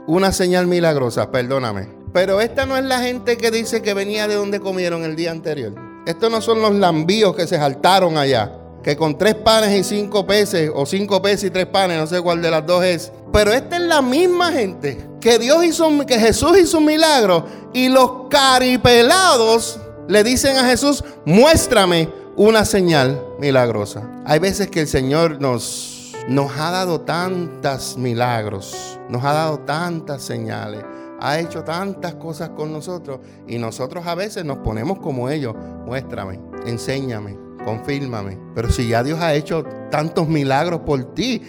una 0.07 0.31
señal 0.31 0.67
milagrosa, 0.67 1.31
perdóname. 1.31 1.89
Pero 2.13 2.43
esta 2.43 2.67
no 2.67 2.77
es 2.77 2.85
la 2.85 3.01
gente 3.01 3.39
que 3.39 3.51
dice 3.51 3.81
que 3.81 3.95
venía 3.95 4.29
de 4.29 4.35
donde 4.35 4.61
comieron 4.61 5.05
el 5.05 5.17
día 5.17 5.31
anterior. 5.31 5.75
Estos 6.07 6.31
no 6.31 6.43
son 6.43 6.61
los 6.61 6.75
lambíos 6.75 7.35
que 7.35 7.47
se 7.47 7.57
saltaron 7.57 8.19
allá, 8.19 8.53
que 8.83 8.95
con 8.95 9.17
tres 9.17 9.35
panes 9.37 9.75
y 9.75 9.83
cinco 9.83 10.27
peces, 10.27 10.71
o 10.75 10.85
cinco 10.85 11.23
peces 11.23 11.45
y 11.45 11.51
tres 11.51 11.67
panes, 11.67 11.99
no 11.99 12.07
sé 12.07 12.21
cuál 12.21 12.43
de 12.43 12.51
las 12.51 12.67
dos 12.67 12.85
es. 12.85 13.11
Pero 13.33 13.55
esta 13.55 13.77
es 13.77 13.83
la 13.83 14.03
misma 14.03 14.53
gente 14.53 14.99
que 15.19 15.39
Dios 15.39 15.65
hizo, 15.65 15.89
que 16.07 16.19
Jesús 16.19 16.59
hizo 16.59 16.77
un 16.77 16.85
milagro 16.85 17.47
y 17.73 17.89
los 17.89 18.29
caripelados 18.29 19.81
le 20.09 20.25
dicen 20.25 20.59
a 20.59 20.65
Jesús, 20.65 21.03
muéstrame 21.25 22.18
una 22.39 22.65
señal 22.65 23.21
milagrosa. 23.41 24.09
Hay 24.25 24.39
veces 24.39 24.69
que 24.69 24.81
el 24.81 24.87
Señor 24.87 25.41
nos, 25.41 26.13
nos 26.29 26.57
ha 26.57 26.71
dado 26.71 27.01
tantos 27.01 27.99
milagros, 27.99 28.97
nos 29.09 29.25
ha 29.25 29.33
dado 29.33 29.59
tantas 29.59 30.23
señales, 30.23 30.85
ha 31.21 31.41
hecho 31.41 31.65
tantas 31.65 32.15
cosas 32.15 32.51
con 32.51 32.73
nosotros 32.73 33.19
y 33.49 33.59
nosotros 33.59 34.07
a 34.07 34.15
veces 34.15 34.45
nos 34.45 34.59
ponemos 34.59 35.01
como 35.01 35.29
ellos. 35.29 35.57
Muéstrame, 35.85 36.39
enséñame, 36.65 37.37
confírmame. 37.65 38.39
Pero 38.55 38.71
si 38.71 38.87
ya 38.87 39.03
Dios 39.03 39.19
ha 39.21 39.35
hecho 39.35 39.65
tantos 39.91 40.29
milagros 40.29 40.83
por 40.87 41.13
ti, 41.15 41.43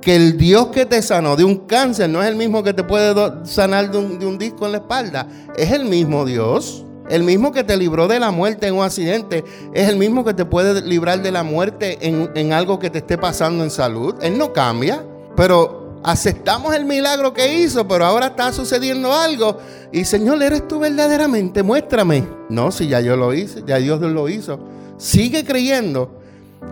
que 0.00 0.14
el 0.14 0.38
Dios 0.38 0.68
que 0.68 0.86
te 0.86 1.02
sanó 1.02 1.34
de 1.34 1.42
un 1.42 1.66
cáncer 1.66 2.08
no 2.08 2.22
es 2.22 2.28
el 2.28 2.36
mismo 2.36 2.62
que 2.62 2.72
te 2.72 2.84
puede 2.84 3.44
sanar 3.44 3.90
de 3.90 3.98
un, 3.98 4.38
disco 4.38 4.66
en 4.66 4.72
la 4.72 4.78
espalda, 4.78 5.26
es 5.56 5.72
el 5.72 5.84
mismo 5.84 6.24
Dios. 6.24 6.84
El 7.10 7.22
mismo 7.22 7.52
que 7.52 7.64
te 7.64 7.76
libró 7.76 8.06
de 8.06 8.20
la 8.20 8.30
muerte 8.30 8.66
en 8.66 8.74
un 8.74 8.84
accidente 8.84 9.44
es 9.72 9.88
el 9.88 9.96
mismo 9.96 10.24
que 10.24 10.34
te 10.34 10.44
puede 10.44 10.82
librar 10.82 11.22
de 11.22 11.32
la 11.32 11.42
muerte 11.42 11.98
en, 12.02 12.52
algo 12.52 12.78
que 12.78 12.90
te 12.90 12.98
esté 12.98 13.16
pasando 13.16 13.64
en 13.64 13.70
salud. 13.70 14.14
Él 14.20 14.36
no 14.36 14.52
cambia, 14.52 15.02
pero 15.36 16.00
aceptamos 16.02 16.74
el 16.74 16.84
milagro 16.84 17.32
que 17.32 17.60
hizo, 17.60 17.88
pero 17.88 18.04
ahora 18.04 18.26
está 18.26 18.52
sucediendo 18.52 19.12
algo. 19.12 19.58
Y 19.90 20.04
Señor, 20.04 20.42
¿eres 20.42 20.68
tú 20.68 20.78
verdaderamente? 20.78 21.62
Muéstrame. 21.62 22.24
No, 22.50 22.70
si 22.70 22.88
ya 22.88 23.00
yo 23.00 23.16
lo 23.16 23.32
hice, 23.32 23.62
ya 23.66 23.76
Dios 23.78 24.00
lo 24.00 24.28
hizo. 24.28 24.60
Sigue 24.98 25.44
creyendo 25.44 26.10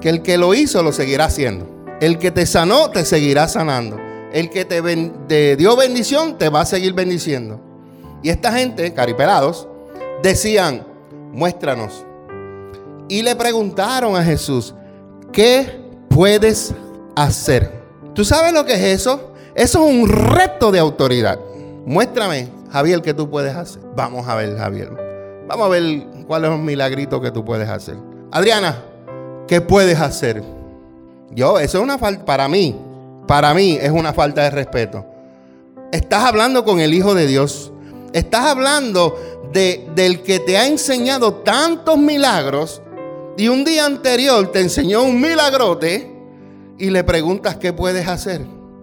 que 0.00 0.10
el 0.10 0.22
que 0.22 0.36
lo 0.36 0.52
hizo 0.54 0.82
lo 0.82 0.92
seguirá 0.92 1.26
haciendo. 1.26 1.66
El 2.00 2.18
que 2.18 2.30
te 2.30 2.44
sanó 2.44 2.90
te 2.90 3.04
seguirá 3.04 3.48
sanando. 3.48 3.96
El 4.32 4.50
que 4.50 4.66
te, 4.66 5.56
dio 5.56 5.76
bendición 5.76 6.36
te 6.36 6.50
va 6.50 6.60
a 6.60 6.66
seguir 6.66 6.92
bendiciendo. 6.92 7.60
Y 8.22 8.28
esta 8.28 8.52
gente, 8.52 8.92
caripelados, 8.92 9.68
decían, 10.22 10.86
muéstranos. 11.32 12.04
Y 13.08 13.22
le 13.22 13.36
preguntaron 13.36 14.16
a 14.16 14.22
Jesús, 14.22 14.74
¿qué 15.32 15.80
puedes 16.08 16.74
hacer? 17.14 17.72
¿Tú 18.14 18.24
sabes 18.24 18.52
lo 18.52 18.64
que 18.64 18.74
es 18.74 19.00
eso? 19.00 19.32
Eso 19.54 19.86
es 19.86 19.94
un 19.94 20.08
reto 20.08 20.72
de 20.72 20.78
autoridad. 20.78 21.38
Muéstrame, 21.84 22.48
Javier, 22.70 23.00
qué 23.00 23.14
tú 23.14 23.30
puedes 23.30 23.54
hacer. 23.54 23.82
Vamos 23.94 24.26
a 24.28 24.34
ver, 24.34 24.56
Javier. 24.56 24.90
Vamos 25.46 25.66
a 25.66 25.68
ver 25.68 26.06
cuál 26.26 26.44
es 26.44 26.50
un 26.50 26.64
milagrito 26.64 27.20
que 27.20 27.30
tú 27.30 27.44
puedes 27.44 27.68
hacer. 27.68 27.96
Adriana, 28.32 28.82
¿qué 29.46 29.60
puedes 29.60 30.00
hacer? 30.00 30.42
Yo, 31.30 31.58
eso 31.58 31.78
es 31.78 31.84
una 31.84 31.98
falta, 31.98 32.24
para 32.24 32.48
mí, 32.48 32.76
para 33.26 33.54
mí 33.54 33.78
es 33.80 33.90
una 33.90 34.12
falta 34.12 34.42
de 34.42 34.50
respeto. 34.50 35.04
Estás 35.92 36.24
hablando 36.24 36.64
con 36.64 36.80
el 36.80 36.92
Hijo 36.94 37.14
de 37.14 37.26
Dios. 37.26 37.72
Estás 38.12 38.46
hablando 38.46 39.16
de, 39.52 39.88
del 39.94 40.22
que 40.22 40.40
te 40.40 40.56
ha 40.56 40.66
enseñado 40.66 41.34
tantos 41.34 41.98
milagros 41.98 42.82
y 43.36 43.48
un 43.48 43.64
día 43.64 43.84
anterior 43.86 44.50
te 44.52 44.60
enseñó 44.60 45.02
un 45.02 45.20
milagrote 45.20 46.12
y 46.78 46.90
le 46.90 47.04
preguntas 47.04 47.56
qué 47.56 47.72
puedes 47.72 48.08
hacer. 48.08 48.42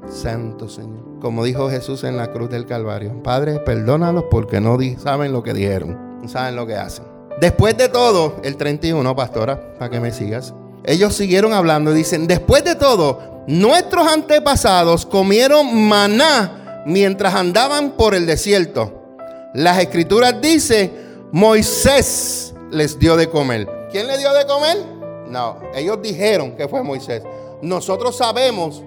Santo 0.10 0.70
Señor. 0.70 1.20
Como 1.20 1.44
dijo 1.44 1.70
Jesús 1.70 2.04
en 2.04 2.18
la 2.18 2.32
cruz 2.32 2.50
del 2.50 2.66
Calvario. 2.66 3.24
Padre, 3.24 3.60
perdónalos 3.60 4.26
porque 4.30 4.60
no 4.60 4.78
saben 5.02 5.32
lo 5.32 5.42
que 5.42 5.54
dijeron. 5.54 6.22
No 6.22 6.28
saben 6.28 6.56
lo 6.56 6.68
que 6.68 6.76
hacen. 6.76 7.06
Después 7.40 7.78
de 7.78 7.90
todo, 7.90 8.36
el 8.44 8.58
31, 8.58 9.16
pastora, 9.16 9.74
para 9.80 9.90
que 9.90 10.00
me 10.00 10.12
sigas 10.12 10.54
ellos 10.84 11.16
siguieron 11.16 11.54
hablando 11.54 11.92
y 11.92 11.96
dicen, 11.96 12.28
después 12.28 12.64
de 12.64 12.76
todo, 12.76 13.44
nuestros 13.48 14.08
antepasados 14.08 15.06
comieron 15.06 15.88
maná 15.88 16.84
mientras 16.86 17.36
andaban 17.36 17.92
por 17.92 18.16
el 18.16 18.26
desierto. 18.26 19.03
Las 19.54 19.80
escrituras 19.80 20.42
dicen, 20.42 21.30
Moisés 21.32 22.54
les 22.72 22.98
dio 22.98 23.16
de 23.16 23.30
comer. 23.30 23.68
¿Quién 23.92 24.08
le 24.08 24.18
dio 24.18 24.34
de 24.34 24.48
comer? 24.48 24.78
No, 25.28 25.60
ellos 25.76 26.00
dijeron 26.02 26.56
que 26.56 26.68
fue 26.68 26.82
Moisés. 26.82 27.24
Nosotros 27.62 28.18
sabemos 28.18 28.82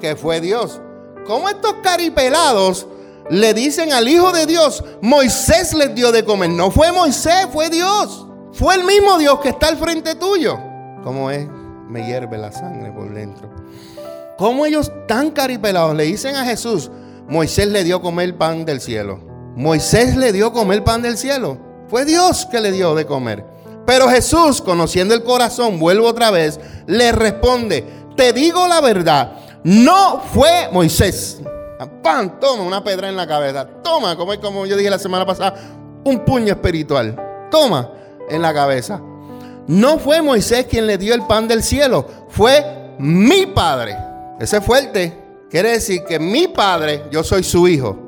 que 0.00 0.14
fue 0.14 0.40
Dios. 0.40 0.80
¿Cómo 1.26 1.48
estos 1.48 1.74
caripelados 1.82 2.86
le 3.30 3.54
dicen 3.54 3.92
al 3.92 4.06
Hijo 4.06 4.32
de 4.32 4.46
Dios, 4.46 4.84
Moisés 5.00 5.72
les 5.74 5.94
dio 5.94 6.12
de 6.12 6.24
comer? 6.24 6.50
No 6.50 6.70
fue 6.70 6.92
Moisés, 6.92 7.48
fue 7.52 7.70
Dios. 7.70 8.26
Fue 8.52 8.74
el 8.74 8.84
mismo 8.84 9.18
Dios 9.18 9.40
que 9.40 9.48
está 9.48 9.68
al 9.68 9.76
frente 9.76 10.14
tuyo. 10.14 10.58
¿Cómo 11.02 11.30
es? 11.30 11.46
Me 11.88 12.06
hierve 12.06 12.36
la 12.36 12.52
sangre 12.52 12.92
por 12.92 13.12
dentro. 13.12 13.50
¿Cómo 14.36 14.66
ellos 14.66 14.92
tan 15.08 15.30
caripelados 15.30 15.94
le 15.96 16.04
dicen 16.04 16.36
a 16.36 16.44
Jesús, 16.44 16.90
Moisés 17.28 17.68
le 17.68 17.82
dio 17.82 18.02
comer 18.02 18.36
pan 18.36 18.64
del 18.64 18.80
cielo? 18.80 19.35
Moisés 19.56 20.16
le 20.16 20.32
dio 20.32 20.52
comer 20.52 20.84
pan 20.84 21.00
del 21.00 21.16
cielo. 21.16 21.58
Fue 21.88 22.04
Dios 22.04 22.46
que 22.46 22.60
le 22.60 22.72
dio 22.72 22.94
de 22.94 23.06
comer. 23.06 23.44
Pero 23.86 24.08
Jesús, 24.08 24.60
conociendo 24.60 25.14
el 25.14 25.22
corazón, 25.22 25.78
vuelvo 25.78 26.08
otra 26.08 26.30
vez, 26.30 26.60
le 26.86 27.10
responde, 27.12 27.84
te 28.16 28.32
digo 28.32 28.68
la 28.68 28.80
verdad, 28.80 29.32
no 29.64 30.20
fue 30.20 30.68
Moisés. 30.72 31.40
Pan, 32.02 32.38
toma 32.38 32.64
una 32.64 32.84
pedra 32.84 33.08
en 33.08 33.16
la 33.16 33.26
cabeza. 33.26 33.66
Toma, 33.82 34.16
como, 34.16 34.38
como 34.40 34.66
yo 34.66 34.76
dije 34.76 34.90
la 34.90 34.98
semana 34.98 35.24
pasada, 35.24 35.54
un 36.04 36.24
puño 36.24 36.52
espiritual. 36.52 37.16
Toma 37.50 37.90
en 38.28 38.42
la 38.42 38.52
cabeza. 38.52 39.00
No 39.66 39.98
fue 39.98 40.20
Moisés 40.20 40.66
quien 40.66 40.86
le 40.86 40.98
dio 40.98 41.14
el 41.14 41.26
pan 41.26 41.48
del 41.48 41.62
cielo, 41.62 42.06
fue 42.28 42.94
mi 42.98 43.46
padre. 43.46 43.96
Ese 44.38 44.58
es 44.58 44.64
fuerte. 44.64 45.22
Quiere 45.50 45.70
decir 45.70 46.04
que 46.04 46.18
mi 46.18 46.48
padre, 46.48 47.04
yo 47.10 47.24
soy 47.24 47.42
su 47.42 47.66
hijo. 47.68 48.05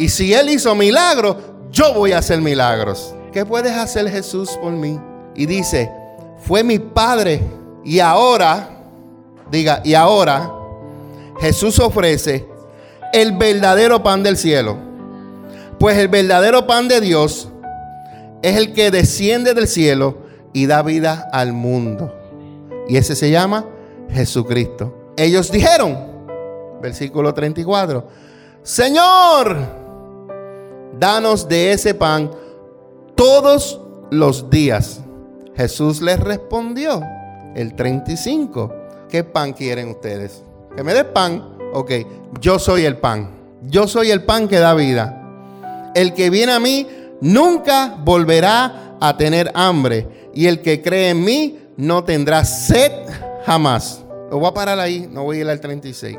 Y 0.00 0.08
si 0.08 0.32
él 0.32 0.48
hizo 0.48 0.74
milagros, 0.74 1.36
yo 1.70 1.92
voy 1.92 2.12
a 2.12 2.18
hacer 2.20 2.40
milagros. 2.40 3.14
¿Qué 3.34 3.44
puedes 3.44 3.72
hacer 3.72 4.08
Jesús 4.08 4.56
por 4.58 4.72
mí? 4.72 4.98
Y 5.34 5.44
dice, 5.44 5.92
fue 6.38 6.64
mi 6.64 6.78
padre. 6.78 7.42
Y 7.84 8.00
ahora, 8.00 8.80
diga, 9.50 9.82
y 9.84 9.92
ahora 9.92 10.50
Jesús 11.38 11.78
ofrece 11.78 12.48
el 13.12 13.32
verdadero 13.32 14.02
pan 14.02 14.22
del 14.22 14.38
cielo. 14.38 14.78
Pues 15.78 15.98
el 15.98 16.08
verdadero 16.08 16.66
pan 16.66 16.88
de 16.88 17.02
Dios 17.02 17.50
es 18.40 18.56
el 18.56 18.72
que 18.72 18.90
desciende 18.90 19.52
del 19.52 19.68
cielo 19.68 20.16
y 20.54 20.64
da 20.64 20.80
vida 20.80 21.28
al 21.30 21.52
mundo. 21.52 22.10
Y 22.88 22.96
ese 22.96 23.14
se 23.14 23.30
llama 23.30 23.66
Jesucristo. 24.08 25.12
Ellos 25.18 25.52
dijeron, 25.52 25.98
versículo 26.80 27.34
34, 27.34 28.08
Señor, 28.62 29.79
danos 31.00 31.48
de 31.48 31.72
ese 31.72 31.94
pan 31.94 32.30
todos 33.16 33.80
los 34.10 34.50
días. 34.50 35.00
Jesús 35.56 36.00
les 36.02 36.20
respondió, 36.20 37.02
el 37.54 37.74
35, 37.74 38.72
¿qué 39.08 39.24
pan 39.24 39.52
quieren 39.54 39.88
ustedes? 39.88 40.42
Que 40.76 40.84
me 40.84 40.94
dé 40.94 41.04
pan. 41.04 41.56
Ok, 41.72 41.92
yo 42.40 42.58
soy 42.58 42.84
el 42.84 42.98
pan. 42.98 43.30
Yo 43.62 43.88
soy 43.88 44.10
el 44.10 44.24
pan 44.24 44.46
que 44.46 44.58
da 44.58 44.74
vida. 44.74 45.16
El 45.94 46.14
que 46.14 46.30
viene 46.30 46.52
a 46.52 46.60
mí 46.60 46.86
nunca 47.20 47.96
volverá 48.04 48.96
a 49.00 49.16
tener 49.16 49.50
hambre 49.54 50.30
y 50.34 50.46
el 50.46 50.60
que 50.60 50.82
cree 50.82 51.10
en 51.10 51.24
mí 51.24 51.58
no 51.76 52.04
tendrá 52.04 52.44
sed 52.44 52.92
jamás. 53.44 54.04
Lo 54.30 54.38
voy 54.38 54.48
a 54.48 54.54
parar 54.54 54.78
ahí, 54.78 55.08
no 55.10 55.24
voy 55.24 55.38
a 55.38 55.40
ir 55.40 55.48
al 55.48 55.60
36. 55.60 56.16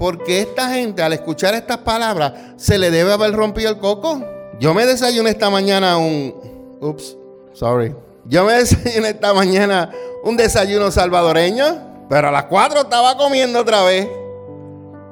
Porque 0.00 0.40
esta 0.40 0.70
gente 0.70 1.02
al 1.02 1.12
escuchar 1.12 1.52
estas 1.52 1.76
palabras 1.78 2.32
se 2.56 2.78
le 2.78 2.90
debe 2.90 3.12
haber 3.12 3.32
rompido 3.32 3.68
el 3.68 3.76
coco. 3.76 4.24
Yo 4.58 4.72
me 4.72 4.86
desayuné 4.86 5.28
esta 5.28 5.50
mañana 5.50 5.98
un... 5.98 6.78
Ups, 6.80 7.18
sorry. 7.52 7.94
Yo 8.24 8.46
me 8.46 8.54
desayuné 8.64 9.10
esta 9.10 9.34
mañana 9.34 9.90
un 10.24 10.38
desayuno 10.38 10.90
salvadoreño, 10.90 12.06
pero 12.08 12.28
a 12.28 12.30
las 12.30 12.44
4 12.44 12.80
estaba 12.80 13.18
comiendo 13.18 13.60
otra 13.60 13.82
vez. 13.82 14.08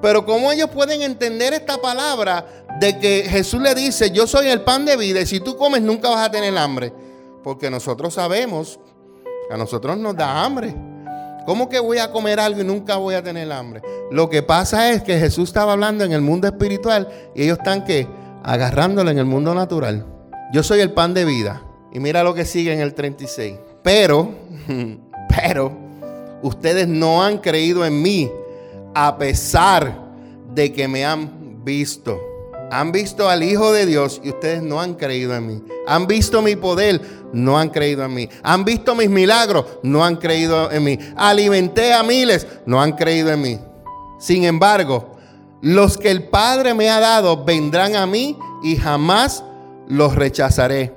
Pero 0.00 0.24
¿cómo 0.24 0.50
ellos 0.52 0.70
pueden 0.70 1.02
entender 1.02 1.52
esta 1.52 1.76
palabra 1.76 2.46
de 2.80 2.98
que 2.98 3.26
Jesús 3.28 3.60
le 3.60 3.74
dice, 3.74 4.10
yo 4.10 4.26
soy 4.26 4.48
el 4.48 4.62
pan 4.62 4.86
de 4.86 4.96
vida 4.96 5.20
y 5.20 5.26
si 5.26 5.40
tú 5.40 5.58
comes 5.58 5.82
nunca 5.82 6.08
vas 6.08 6.26
a 6.26 6.30
tener 6.30 6.56
hambre? 6.56 6.94
Porque 7.44 7.68
nosotros 7.68 8.14
sabemos 8.14 8.80
que 9.48 9.54
a 9.54 9.58
nosotros 9.58 9.98
nos 9.98 10.16
da 10.16 10.42
hambre. 10.42 10.74
¿Cómo 11.48 11.70
que 11.70 11.80
voy 11.80 11.96
a 11.96 12.12
comer 12.12 12.38
algo 12.40 12.60
y 12.60 12.64
nunca 12.64 12.96
voy 12.96 13.14
a 13.14 13.22
tener 13.22 13.50
hambre? 13.50 13.80
Lo 14.10 14.28
que 14.28 14.42
pasa 14.42 14.92
es 14.92 15.02
que 15.02 15.18
Jesús 15.18 15.48
estaba 15.48 15.72
hablando 15.72 16.04
en 16.04 16.12
el 16.12 16.20
mundo 16.20 16.46
espiritual 16.46 17.08
y 17.34 17.44
ellos 17.44 17.56
están 17.56 17.86
que 17.86 18.06
agarrándolo 18.44 19.10
en 19.10 19.16
el 19.16 19.24
mundo 19.24 19.54
natural. 19.54 20.04
Yo 20.52 20.62
soy 20.62 20.80
el 20.80 20.92
pan 20.92 21.14
de 21.14 21.24
vida. 21.24 21.62
Y 21.90 22.00
mira 22.00 22.22
lo 22.22 22.34
que 22.34 22.44
sigue 22.44 22.74
en 22.74 22.80
el 22.80 22.92
36. 22.92 23.56
Pero, 23.82 24.28
pero, 25.42 25.72
ustedes 26.42 26.86
no 26.86 27.24
han 27.24 27.38
creído 27.38 27.82
en 27.86 28.02
mí 28.02 28.30
a 28.94 29.16
pesar 29.16 29.96
de 30.52 30.70
que 30.70 30.86
me 30.86 31.06
han 31.06 31.64
visto. 31.64 32.20
Han 32.70 32.92
visto 32.92 33.28
al 33.28 33.42
Hijo 33.42 33.72
de 33.72 33.86
Dios 33.86 34.20
y 34.22 34.30
ustedes 34.30 34.62
no 34.62 34.80
han 34.80 34.94
creído 34.94 35.34
en 35.34 35.46
mí. 35.46 35.62
Han 35.86 36.06
visto 36.06 36.42
mi 36.42 36.56
poder, 36.56 37.00
no 37.32 37.58
han 37.58 37.70
creído 37.70 38.04
en 38.04 38.14
mí. 38.14 38.28
Han 38.42 38.64
visto 38.64 38.94
mis 38.94 39.08
milagros, 39.08 39.64
no 39.82 40.04
han 40.04 40.16
creído 40.16 40.70
en 40.70 40.84
mí. 40.84 40.98
Alimenté 41.16 41.92
a 41.92 42.02
miles, 42.02 42.46
no 42.66 42.80
han 42.80 42.92
creído 42.92 43.30
en 43.30 43.40
mí. 43.40 43.58
Sin 44.18 44.44
embargo, 44.44 45.16
los 45.62 45.96
que 45.96 46.10
el 46.10 46.28
Padre 46.28 46.74
me 46.74 46.90
ha 46.90 47.00
dado 47.00 47.44
vendrán 47.44 47.96
a 47.96 48.06
mí 48.06 48.38
y 48.62 48.76
jamás 48.76 49.44
los 49.88 50.14
rechazaré. 50.14 50.94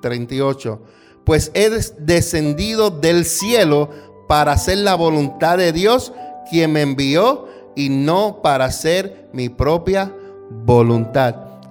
38. 0.00 0.80
Pues 1.24 1.52
he 1.54 1.70
descendido 1.70 2.90
del 2.90 3.24
cielo 3.24 3.90
para 4.26 4.52
hacer 4.52 4.78
la 4.78 4.96
voluntad 4.96 5.56
de 5.56 5.72
Dios 5.72 6.12
quien 6.50 6.72
me 6.72 6.82
envió 6.82 7.46
y 7.76 7.88
no 7.88 8.40
para 8.42 8.64
hacer 8.64 9.28
mi 9.32 9.48
propia 9.48 10.04
voluntad. 10.04 10.21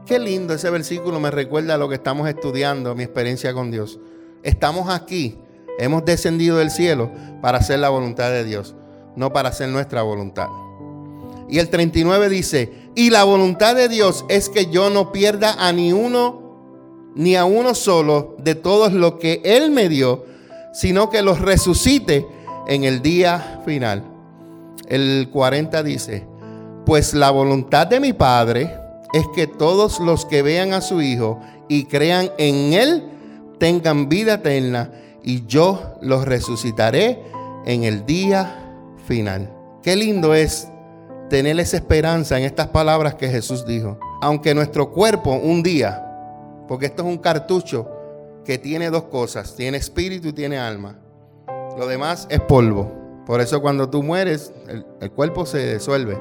Qué 0.06 0.20
lindo 0.20 0.54
ese 0.54 0.70
versículo 0.70 1.20
me 1.20 1.32
recuerda 1.32 1.78
lo 1.78 1.88
que 1.88 1.96
estamos 1.96 2.28
estudiando, 2.28 2.96
mi 2.96 3.04
experiencia 3.04 3.54
con 3.54 3.72
Dios. 3.72 4.00
Estamos 4.44 4.90
aquí, 4.90 5.38
hemos 5.80 6.04
descendido 6.06 6.58
del 6.58 6.70
cielo 6.70 7.12
para 7.42 7.60
hacer 7.60 7.80
la 7.80 7.90
voluntad 7.90 8.30
de 8.30 8.44
Dios, 8.44 8.76
no 9.16 9.32
para 9.32 9.50
hacer 9.50 9.70
nuestra 9.70 10.02
voluntad. 10.02 10.48
Y 11.50 11.60
el 11.60 11.70
39 11.70 12.30
dice, 12.30 12.72
y 12.96 13.10
la 13.10 13.24
voluntad 13.24 13.76
de 13.76 13.90
Dios 13.90 14.26
es 14.30 14.50
que 14.50 14.68
yo 14.68 14.90
no 14.90 15.12
pierda 15.12 15.56
a 15.66 15.72
ni 15.72 15.94
uno, 15.94 17.12
ni 17.16 17.36
a 17.36 17.46
uno 17.46 17.74
solo 17.76 18.36
de 18.40 18.56
todos 18.56 18.94
los 18.94 19.16
que 19.16 19.42
Él 19.44 19.72
me 19.72 19.90
dio, 19.90 20.26
sino 20.74 21.10
que 21.10 21.22
los 21.22 21.40
resucite 21.40 22.26
en 22.68 22.84
el 22.84 23.02
día 23.02 23.62
final. 23.66 24.04
El 24.88 25.30
40 25.32 25.84
dice, 25.84 26.28
pues 26.86 27.14
la 27.14 27.32
voluntad 27.32 27.88
de 27.88 28.00
mi 28.00 28.14
Padre 28.14 28.76
es 29.14 29.26
que 29.36 29.48
todos 29.48 30.00
los 30.00 30.26
que 30.26 30.42
vean 30.42 30.74
a 30.74 30.82
su 30.82 31.02
Hijo 31.02 31.40
y 31.68 31.86
crean 31.86 32.32
en 32.38 32.74
Él 32.74 33.04
tengan 33.58 34.10
vida 34.10 34.36
eterna 34.36 34.92
y 35.24 35.46
yo 35.46 35.96
los 36.02 36.26
resucitaré 36.26 37.22
en 37.66 37.84
el 37.84 38.06
día 38.06 38.96
final. 39.06 39.52
Qué 39.84 39.96
lindo 39.96 40.34
es 40.34 40.68
tener 41.30 41.60
esa 41.60 41.78
esperanza 41.78 42.38
en 42.38 42.44
estas 42.44 42.68
palabras 42.68 43.16
que 43.16 43.30
Jesús 43.30 43.66
dijo. 43.66 43.98
Aunque 44.22 44.54
nuestro 44.54 44.92
cuerpo 44.92 45.32
un 45.32 45.64
día, 45.64 46.06
porque 46.68 46.88
esto 46.88 47.04
es 47.04 47.08
un 47.08 47.18
cartucho 47.18 47.90
que 48.46 48.58
tiene 48.58 48.90
dos 48.90 49.04
cosas, 49.04 49.56
tiene 49.56 49.78
espíritu 49.78 50.30
y 50.30 50.34
tiene 50.34 50.58
alma. 50.58 50.98
Lo 51.78 51.88
demás 51.88 52.28
es 52.30 52.40
polvo. 52.42 52.92
Por 53.26 53.40
eso 53.40 53.62
cuando 53.62 53.90
tú 53.90 54.04
mueres, 54.04 54.52
el, 55.00 55.12
cuerpo 55.12 55.46
se 55.46 55.76
disuelve. 55.76 56.18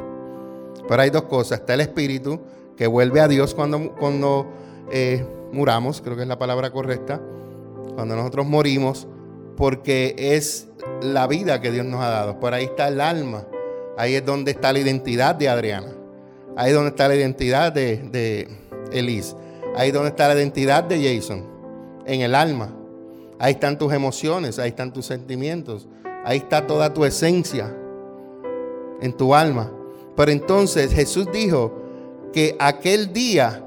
Pero 0.89 1.03
hay 1.03 1.11
dos 1.11 1.25
cosas. 1.25 1.61
Está 1.61 1.75
el 1.75 1.81
espíritu 1.81 2.41
que 2.77 2.87
vuelve 2.87 3.21
a 3.21 3.29
Dios 3.29 3.55
cuando, 3.55 3.95
cuando 3.95 4.47
eh, 4.91 5.25
muramos, 5.53 6.00
creo 6.00 6.17
que 6.17 6.23
es 6.23 6.29
la 6.29 6.39
palabra 6.39 6.71
correcta. 6.71 7.21
Cuando 7.95 8.17
nosotros 8.17 8.47
morimos, 8.47 9.07
porque 9.57 10.15
es 10.17 10.69
la 11.03 11.27
vida 11.27 11.61
que 11.61 11.71
Dios 11.71 11.85
nos 11.85 12.03
ha 12.03 12.09
dado. 12.09 12.41
Por 12.41 12.55
ahí 12.55 12.65
está 12.65 12.89
el 12.89 13.00
alma. 13.00 13.45
Ahí 13.99 14.15
es 14.15 14.25
donde 14.25 14.53
está 14.53 14.73
la 14.73 14.79
identidad 14.79 15.35
de 15.35 15.49
Adriana. 15.49 15.89
Ahí 16.57 16.71
es 16.71 16.75
donde 16.75 16.91
está 16.91 17.09
la 17.09 17.15
identidad 17.15 17.73
de, 17.73 17.97
de 18.11 18.49
Elise. 18.93 19.35
Ahí 19.77 19.89
es 19.89 19.95
donde 19.95 20.09
está 20.09 20.29
la 20.29 20.35
identidad 20.35 20.85
de 20.85 21.17
Jason. 21.17 21.45
En 22.07 22.23
el 22.23 22.35
alma. 22.35 22.71
Ahí 23.41 23.53
están 23.53 23.79
tus 23.79 23.91
emociones, 23.95 24.59
ahí 24.59 24.69
están 24.69 24.93
tus 24.93 25.07
sentimientos, 25.07 25.89
ahí 26.27 26.37
está 26.37 26.67
toda 26.67 26.93
tu 26.93 27.07
esencia 27.07 27.75
en 29.00 29.17
tu 29.17 29.35
alma. 29.35 29.73
Pero 30.17 30.31
entonces 30.33 30.93
Jesús 30.93 31.26
dijo 31.33 31.81
que 32.33 32.57
aquel 32.59 33.12
día 33.12 33.64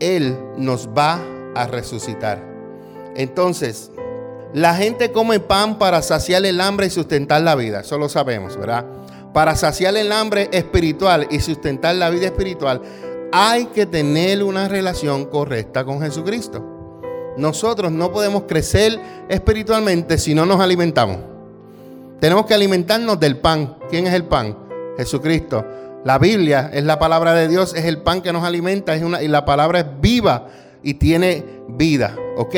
Él 0.00 0.36
nos 0.56 0.88
va 0.88 1.20
a 1.54 1.66
resucitar. 1.66 2.42
Entonces, 3.16 3.90
la 4.54 4.74
gente 4.74 5.12
come 5.12 5.40
pan 5.40 5.78
para 5.78 6.02
saciar 6.02 6.44
el 6.46 6.60
hambre 6.60 6.86
y 6.86 6.90
sustentar 6.90 7.42
la 7.42 7.54
vida, 7.54 7.80
eso 7.80 7.98
lo 7.98 8.08
sabemos, 8.08 8.56
¿verdad? 8.56 8.86
Para 9.34 9.56
saciar 9.56 9.96
el 9.96 10.10
hambre 10.12 10.48
espiritual 10.52 11.26
y 11.30 11.40
sustentar 11.40 11.94
la 11.96 12.10
vida 12.10 12.26
espiritual, 12.26 12.80
hay 13.30 13.66
que 13.66 13.84
tener 13.86 14.42
una 14.42 14.68
relación 14.68 15.26
correcta 15.26 15.84
con 15.84 16.00
Jesucristo. 16.00 16.64
Nosotros 17.36 17.92
no 17.92 18.10
podemos 18.10 18.44
crecer 18.44 18.98
espiritualmente 19.28 20.18
si 20.18 20.34
no 20.34 20.46
nos 20.46 20.60
alimentamos. 20.60 21.18
Tenemos 22.20 22.46
que 22.46 22.54
alimentarnos 22.54 23.20
del 23.20 23.36
pan. 23.36 23.76
¿Quién 23.90 24.06
es 24.06 24.14
el 24.14 24.24
pan? 24.24 24.56
Jesucristo. 24.98 25.64
La 26.04 26.18
Biblia 26.18 26.70
es 26.72 26.84
la 26.84 26.98
palabra 26.98 27.32
de 27.32 27.48
Dios, 27.48 27.74
es 27.74 27.86
el 27.86 28.02
pan 28.02 28.20
que 28.20 28.32
nos 28.32 28.44
alimenta 28.44 28.94
es 28.94 29.02
una, 29.02 29.22
y 29.22 29.28
la 29.28 29.44
palabra 29.44 29.80
es 29.80 29.86
viva 30.00 30.48
y 30.82 30.94
tiene 30.94 31.44
vida. 31.68 32.14
¿Ok? 32.36 32.54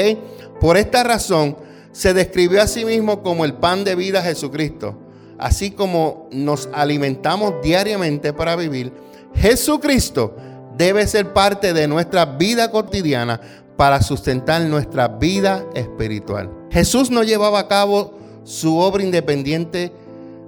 Por 0.61 0.77
esta 0.77 1.05
razón 1.05 1.57
se 1.93 2.15
describió 2.15 2.63
a 2.63 2.67
sí 2.67 2.85
mismo 2.85 3.23
como 3.23 3.45
el 3.45 3.55
pan 3.55 3.85
de 3.85 3.95
vida 3.95 4.23
Jesucristo. 4.23 4.99
Así 5.39 5.71
como 5.71 6.29
nos 6.33 6.69
alimentamos 6.73 7.55
diariamente 7.63 8.33
para 8.33 8.57
vivir, 8.57 8.93
Jesucristo 9.35 10.37
debe 10.77 11.07
ser 11.07 11.33
parte 11.33 11.73
de 11.73 11.89
nuestra 11.89 12.25
vida 12.25 12.71
cotidiana 12.71 13.41
para 13.77 14.03
sustentar 14.03 14.61
nuestra 14.63 15.09
vida 15.09 15.65
espiritual. 15.75 16.51
Jesús 16.71 17.11
no 17.11 17.23
llevaba 17.23 17.61
a 17.61 17.69
cabo 17.69 18.19
su 18.45 18.79
obra 18.79 19.03
independiente 19.03 19.93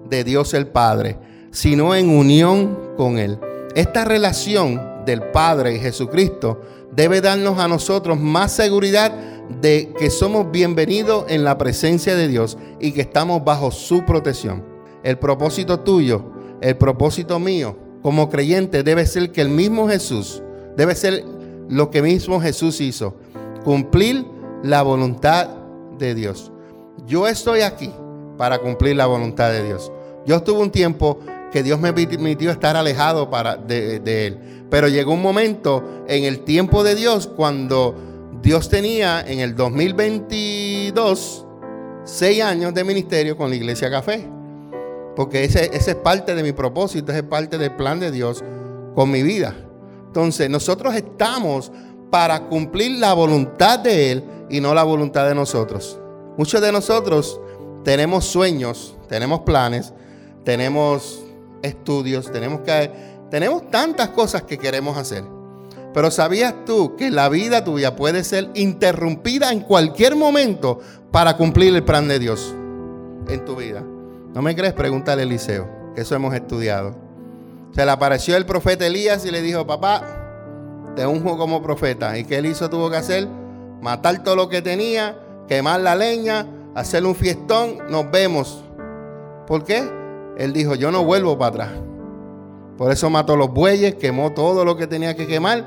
de 0.09 0.25
Dios 0.25 0.53
el 0.53 0.67
Padre, 0.67 1.17
sino 1.53 1.95
en 1.95 2.09
unión 2.09 2.77
con 2.97 3.19
Él. 3.19 3.39
Esta 3.77 4.05
relación 4.05 5.05
del 5.07 5.23
Padre 5.31 5.77
y 5.77 5.79
Jesucristo 5.79 6.61
debe 6.91 7.21
darnos 7.21 7.59
a 7.59 7.69
nosotros 7.69 8.19
más 8.19 8.53
seguridad 8.53 9.13
de 9.61 9.93
que 9.99 10.11
somos 10.11 10.51
bienvenidos 10.51 11.27
en 11.29 11.45
la 11.45 11.59
presencia 11.59 12.17
de 12.17 12.27
Dios 12.27 12.59
y 12.81 12.93
que 12.93 13.03
estamos 13.03 13.45
bajo 13.45 13.71
su 13.71 14.05
protección. 14.05 14.65
El 15.03 15.19
propósito 15.19 15.81
tuyo, 15.81 16.25
el 16.61 16.77
propósito 16.77 17.39
mío 17.39 17.77
como 18.03 18.29
creyente 18.31 18.83
debe 18.83 19.07
ser 19.07 19.31
que 19.31 19.43
el 19.43 19.49
mismo 19.49 19.89
Jesús, 19.89 20.43
debe 20.77 20.95
ser 20.95 21.25
lo 21.69 21.91
que 21.91 22.03
mismo 22.03 22.41
Jesús 22.41 22.81
hizo, 22.81 23.15
cumplir 23.65 24.27
la 24.63 24.83
voluntad 24.83 25.49
de 25.99 26.15
Dios. 26.15 26.51
Yo 27.07 27.29
estoy 27.29 27.61
aquí 27.61 27.93
para 28.37 28.59
cumplir 28.59 28.97
la 28.97 29.07
voluntad 29.07 29.51
de 29.51 29.65
Dios. 29.65 29.93
Yo 30.27 30.37
estuve 30.37 30.61
un 30.61 30.71
tiempo 30.71 31.19
que 31.53 31.63
Dios 31.63 31.79
me 31.79 31.93
permitió 31.93 32.51
estar 32.51 32.77
alejado 32.77 33.31
para, 33.31 33.57
de, 33.57 34.27
Él. 34.27 34.67
Pero 34.71 34.89
llegó 34.89 35.13
un 35.13 35.23
momento 35.23 36.03
en 36.09 36.25
el 36.25 36.41
tiempo 36.41 36.83
de 36.83 36.95
Dios 36.95 37.29
cuando 37.29 37.95
Dios 38.43 38.69
tenía 38.69 39.21
en 39.21 39.41
el 39.41 39.55
2022 39.55 41.47
seis 42.05 42.43
años 42.43 42.75
de 42.75 42.83
ministerio 42.83 43.37
con 43.37 43.51
la 43.51 43.57
Iglesia 43.57 43.91
Café. 43.91 44.27
Porque 45.15 45.45
ese, 45.45 45.71
ese, 45.75 45.91
es 45.91 45.97
parte 45.99 46.35
de 46.35 46.43
mi 46.43 46.53
propósito, 46.53 47.13
ese 47.13 47.21
es 47.21 47.27
parte 47.27 47.59
del 47.59 47.77
plan 47.77 48.01
de 48.01 48.11
Dios 48.11 48.43
con 48.95 49.11
mi 49.11 49.23
vida. 49.23 49.55
Entonces, 50.07 50.49
nosotros 50.49 50.95
estamos 50.95 51.71
para 52.11 52.49
cumplir 52.49 52.99
la 52.99 53.13
voluntad 53.13 53.79
de 53.79 54.11
Él 54.13 54.25
y 54.49 54.61
no 54.61 54.75
la 54.75 54.85
voluntad 54.85 55.29
de 55.29 55.35
nosotros. 55.35 55.99
Muchos 56.39 56.63
de 56.63 56.73
nosotros 56.73 57.39
tenemos 57.85 58.25
sueños, 58.25 58.97
tenemos 59.09 59.41
planes, 59.41 59.93
tenemos 60.45 61.23
estudios, 61.63 62.31
tenemos 62.31 62.61
que 62.61 62.91
tenemos 63.33 63.71
tantas 63.71 64.11
cosas 64.11 64.43
que 64.43 64.59
queremos 64.59 64.99
hacer. 64.99 65.25
Pero 65.95 66.11
¿sabías 66.11 66.55
tú 66.67 66.97
que 66.97 67.11
la 67.11 67.31
vida 67.31 67.65
tuya 67.65 67.97
puede 67.97 68.25
ser 68.25 68.51
interrumpida 68.55 69.53
en 69.53 69.61
cualquier 69.61 70.17
momento 70.17 70.81
para 71.11 71.39
cumplir 71.39 71.75
el 71.75 71.83
plan 71.83 72.09
de 72.09 72.19
Dios 72.19 72.55
en 73.29 73.45
tu 73.47 73.57
vida? 73.57 73.83
¿No 74.35 74.43
me 74.43 74.55
crees? 74.55 74.75
Pregúntale 74.75 75.23
a 75.23 75.25
Eliseo, 75.25 75.67
que 75.95 76.03
eso 76.03 76.15
hemos 76.15 76.35
estudiado. 76.35 76.95
Se 77.75 77.87
le 77.87 77.91
apareció 77.91 78.37
el 78.37 78.45
profeta 78.45 78.87
Elías 78.87 79.25
y 79.25 79.31
le 79.31 79.41
dijo, 79.41 79.67
papá, 79.67 80.93
te 80.95 81.07
unjo 81.07 81.39
como 81.39 81.63
profeta. 81.63 82.19
¿Y 82.19 82.25
qué 82.25 82.37
él 82.37 82.45
hizo? 82.45 82.69
Tuvo 82.69 82.91
que 82.91 82.97
hacer 82.97 83.27
matar 83.81 84.23
todo 84.23 84.37
lo 84.37 84.51
que 84.51 84.61
tenía, 84.61 85.19
quemar 85.49 85.81
la 85.81 85.95
leña, 85.95 86.47
hacer 86.75 87.07
un 87.07 87.15
fiestón, 87.15 87.79
nos 87.89 88.11
vemos. 88.11 88.63
¿Por 89.47 89.65
qué? 89.65 90.02
Él 90.37 90.53
dijo, 90.53 90.75
yo 90.75 90.91
no 90.91 91.05
vuelvo 91.05 91.39
para 91.39 91.49
atrás. 91.49 91.83
Por 92.77 92.91
eso 92.91 93.11
mató 93.11 93.37
los 93.37 93.53
bueyes, 93.53 93.95
quemó 93.97 94.33
todo 94.33 94.65
lo 94.65 94.77
que 94.77 94.87
tenía 94.87 95.15
que 95.15 95.27
quemar, 95.27 95.67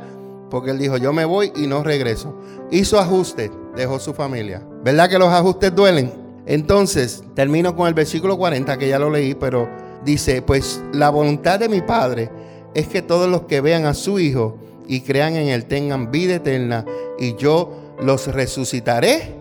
porque 0.50 0.72
él 0.72 0.80
dijo, 0.80 0.98
yo 0.98 1.14
me 1.14 1.26
voy 1.26 1.52
y 1.56 1.68
no 1.68 1.84
regreso. 1.84 2.36
Hizo 2.72 3.00
ajustes, 3.00 3.52
dejó 3.76 4.00
su 4.00 4.14
familia. 4.14 4.62
¿Verdad 4.84 5.10
que 5.10 5.20
los 5.20 5.30
ajustes 5.30 5.74
duelen? 5.74 6.12
Entonces, 6.46 7.24
termino 7.34 7.76
con 7.76 7.88
el 7.88 7.94
versículo 7.94 8.38
40, 8.38 8.78
que 8.78 8.88
ya 8.88 9.00
lo 9.00 9.10
leí, 9.10 9.34
pero 9.36 9.70
dice, 10.04 10.42
pues 10.42 10.84
la 10.94 11.10
voluntad 11.10 11.60
de 11.60 11.70
mi 11.70 11.82
Padre 11.82 12.30
es 12.74 12.88
que 12.88 13.02
todos 13.02 13.30
los 13.30 13.44
que 13.44 13.62
vean 13.62 13.86
a 13.86 13.94
su 13.94 14.20
Hijo 14.20 14.58
y 14.88 15.02
crean 15.02 15.36
en 15.36 15.48
Él 15.48 15.66
tengan 15.66 16.12
vida 16.12 16.36
eterna 16.36 16.86
y 17.18 17.36
yo 17.36 17.72
los 18.00 18.28
resucitaré 18.28 19.36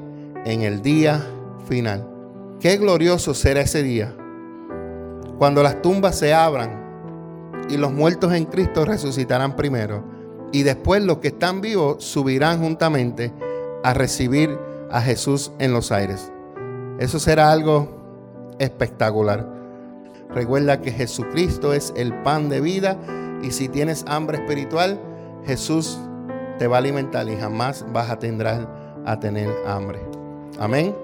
en 0.44 0.62
el 0.62 0.80
día 0.80 1.26
final. 1.68 2.08
Qué 2.60 2.76
glorioso 2.76 3.34
será 3.34 3.62
ese 3.62 3.82
día 3.82 4.14
cuando 5.38 5.62
las 5.62 5.82
tumbas 5.82 6.18
se 6.18 6.32
abran 6.32 6.84
y 7.68 7.76
los 7.76 7.92
muertos 7.92 8.32
en 8.32 8.44
Cristo 8.44 8.84
resucitarán 8.84 9.56
primero 9.56 10.04
y 10.52 10.62
después 10.62 11.02
los 11.02 11.18
que 11.18 11.28
están 11.28 11.60
vivos 11.60 12.04
subirán 12.04 12.60
juntamente 12.60 13.32
a 13.82 13.94
recibir 13.94 14.58
a 14.90 15.00
Jesús 15.00 15.52
en 15.58 15.72
los 15.72 15.90
aires. 15.90 16.30
Eso 16.98 17.18
será 17.18 17.50
algo 17.50 18.54
espectacular. 18.58 19.48
Recuerda 20.30 20.80
que 20.80 20.92
Jesucristo 20.92 21.72
es 21.72 21.92
el 21.96 22.14
pan 22.22 22.48
de 22.48 22.60
vida 22.60 22.96
y 23.42 23.50
si 23.50 23.68
tienes 23.68 24.04
hambre 24.06 24.38
espiritual, 24.38 25.00
Jesús 25.44 25.98
te 26.58 26.66
va 26.66 26.76
a 26.76 26.78
alimentar 26.78 27.28
y 27.28 27.36
jamás 27.36 27.84
vas 27.92 28.10
a 28.10 28.18
tener, 28.18 28.66
a 29.04 29.20
tener 29.20 29.50
hambre. 29.66 30.00
Amén. 30.58 31.03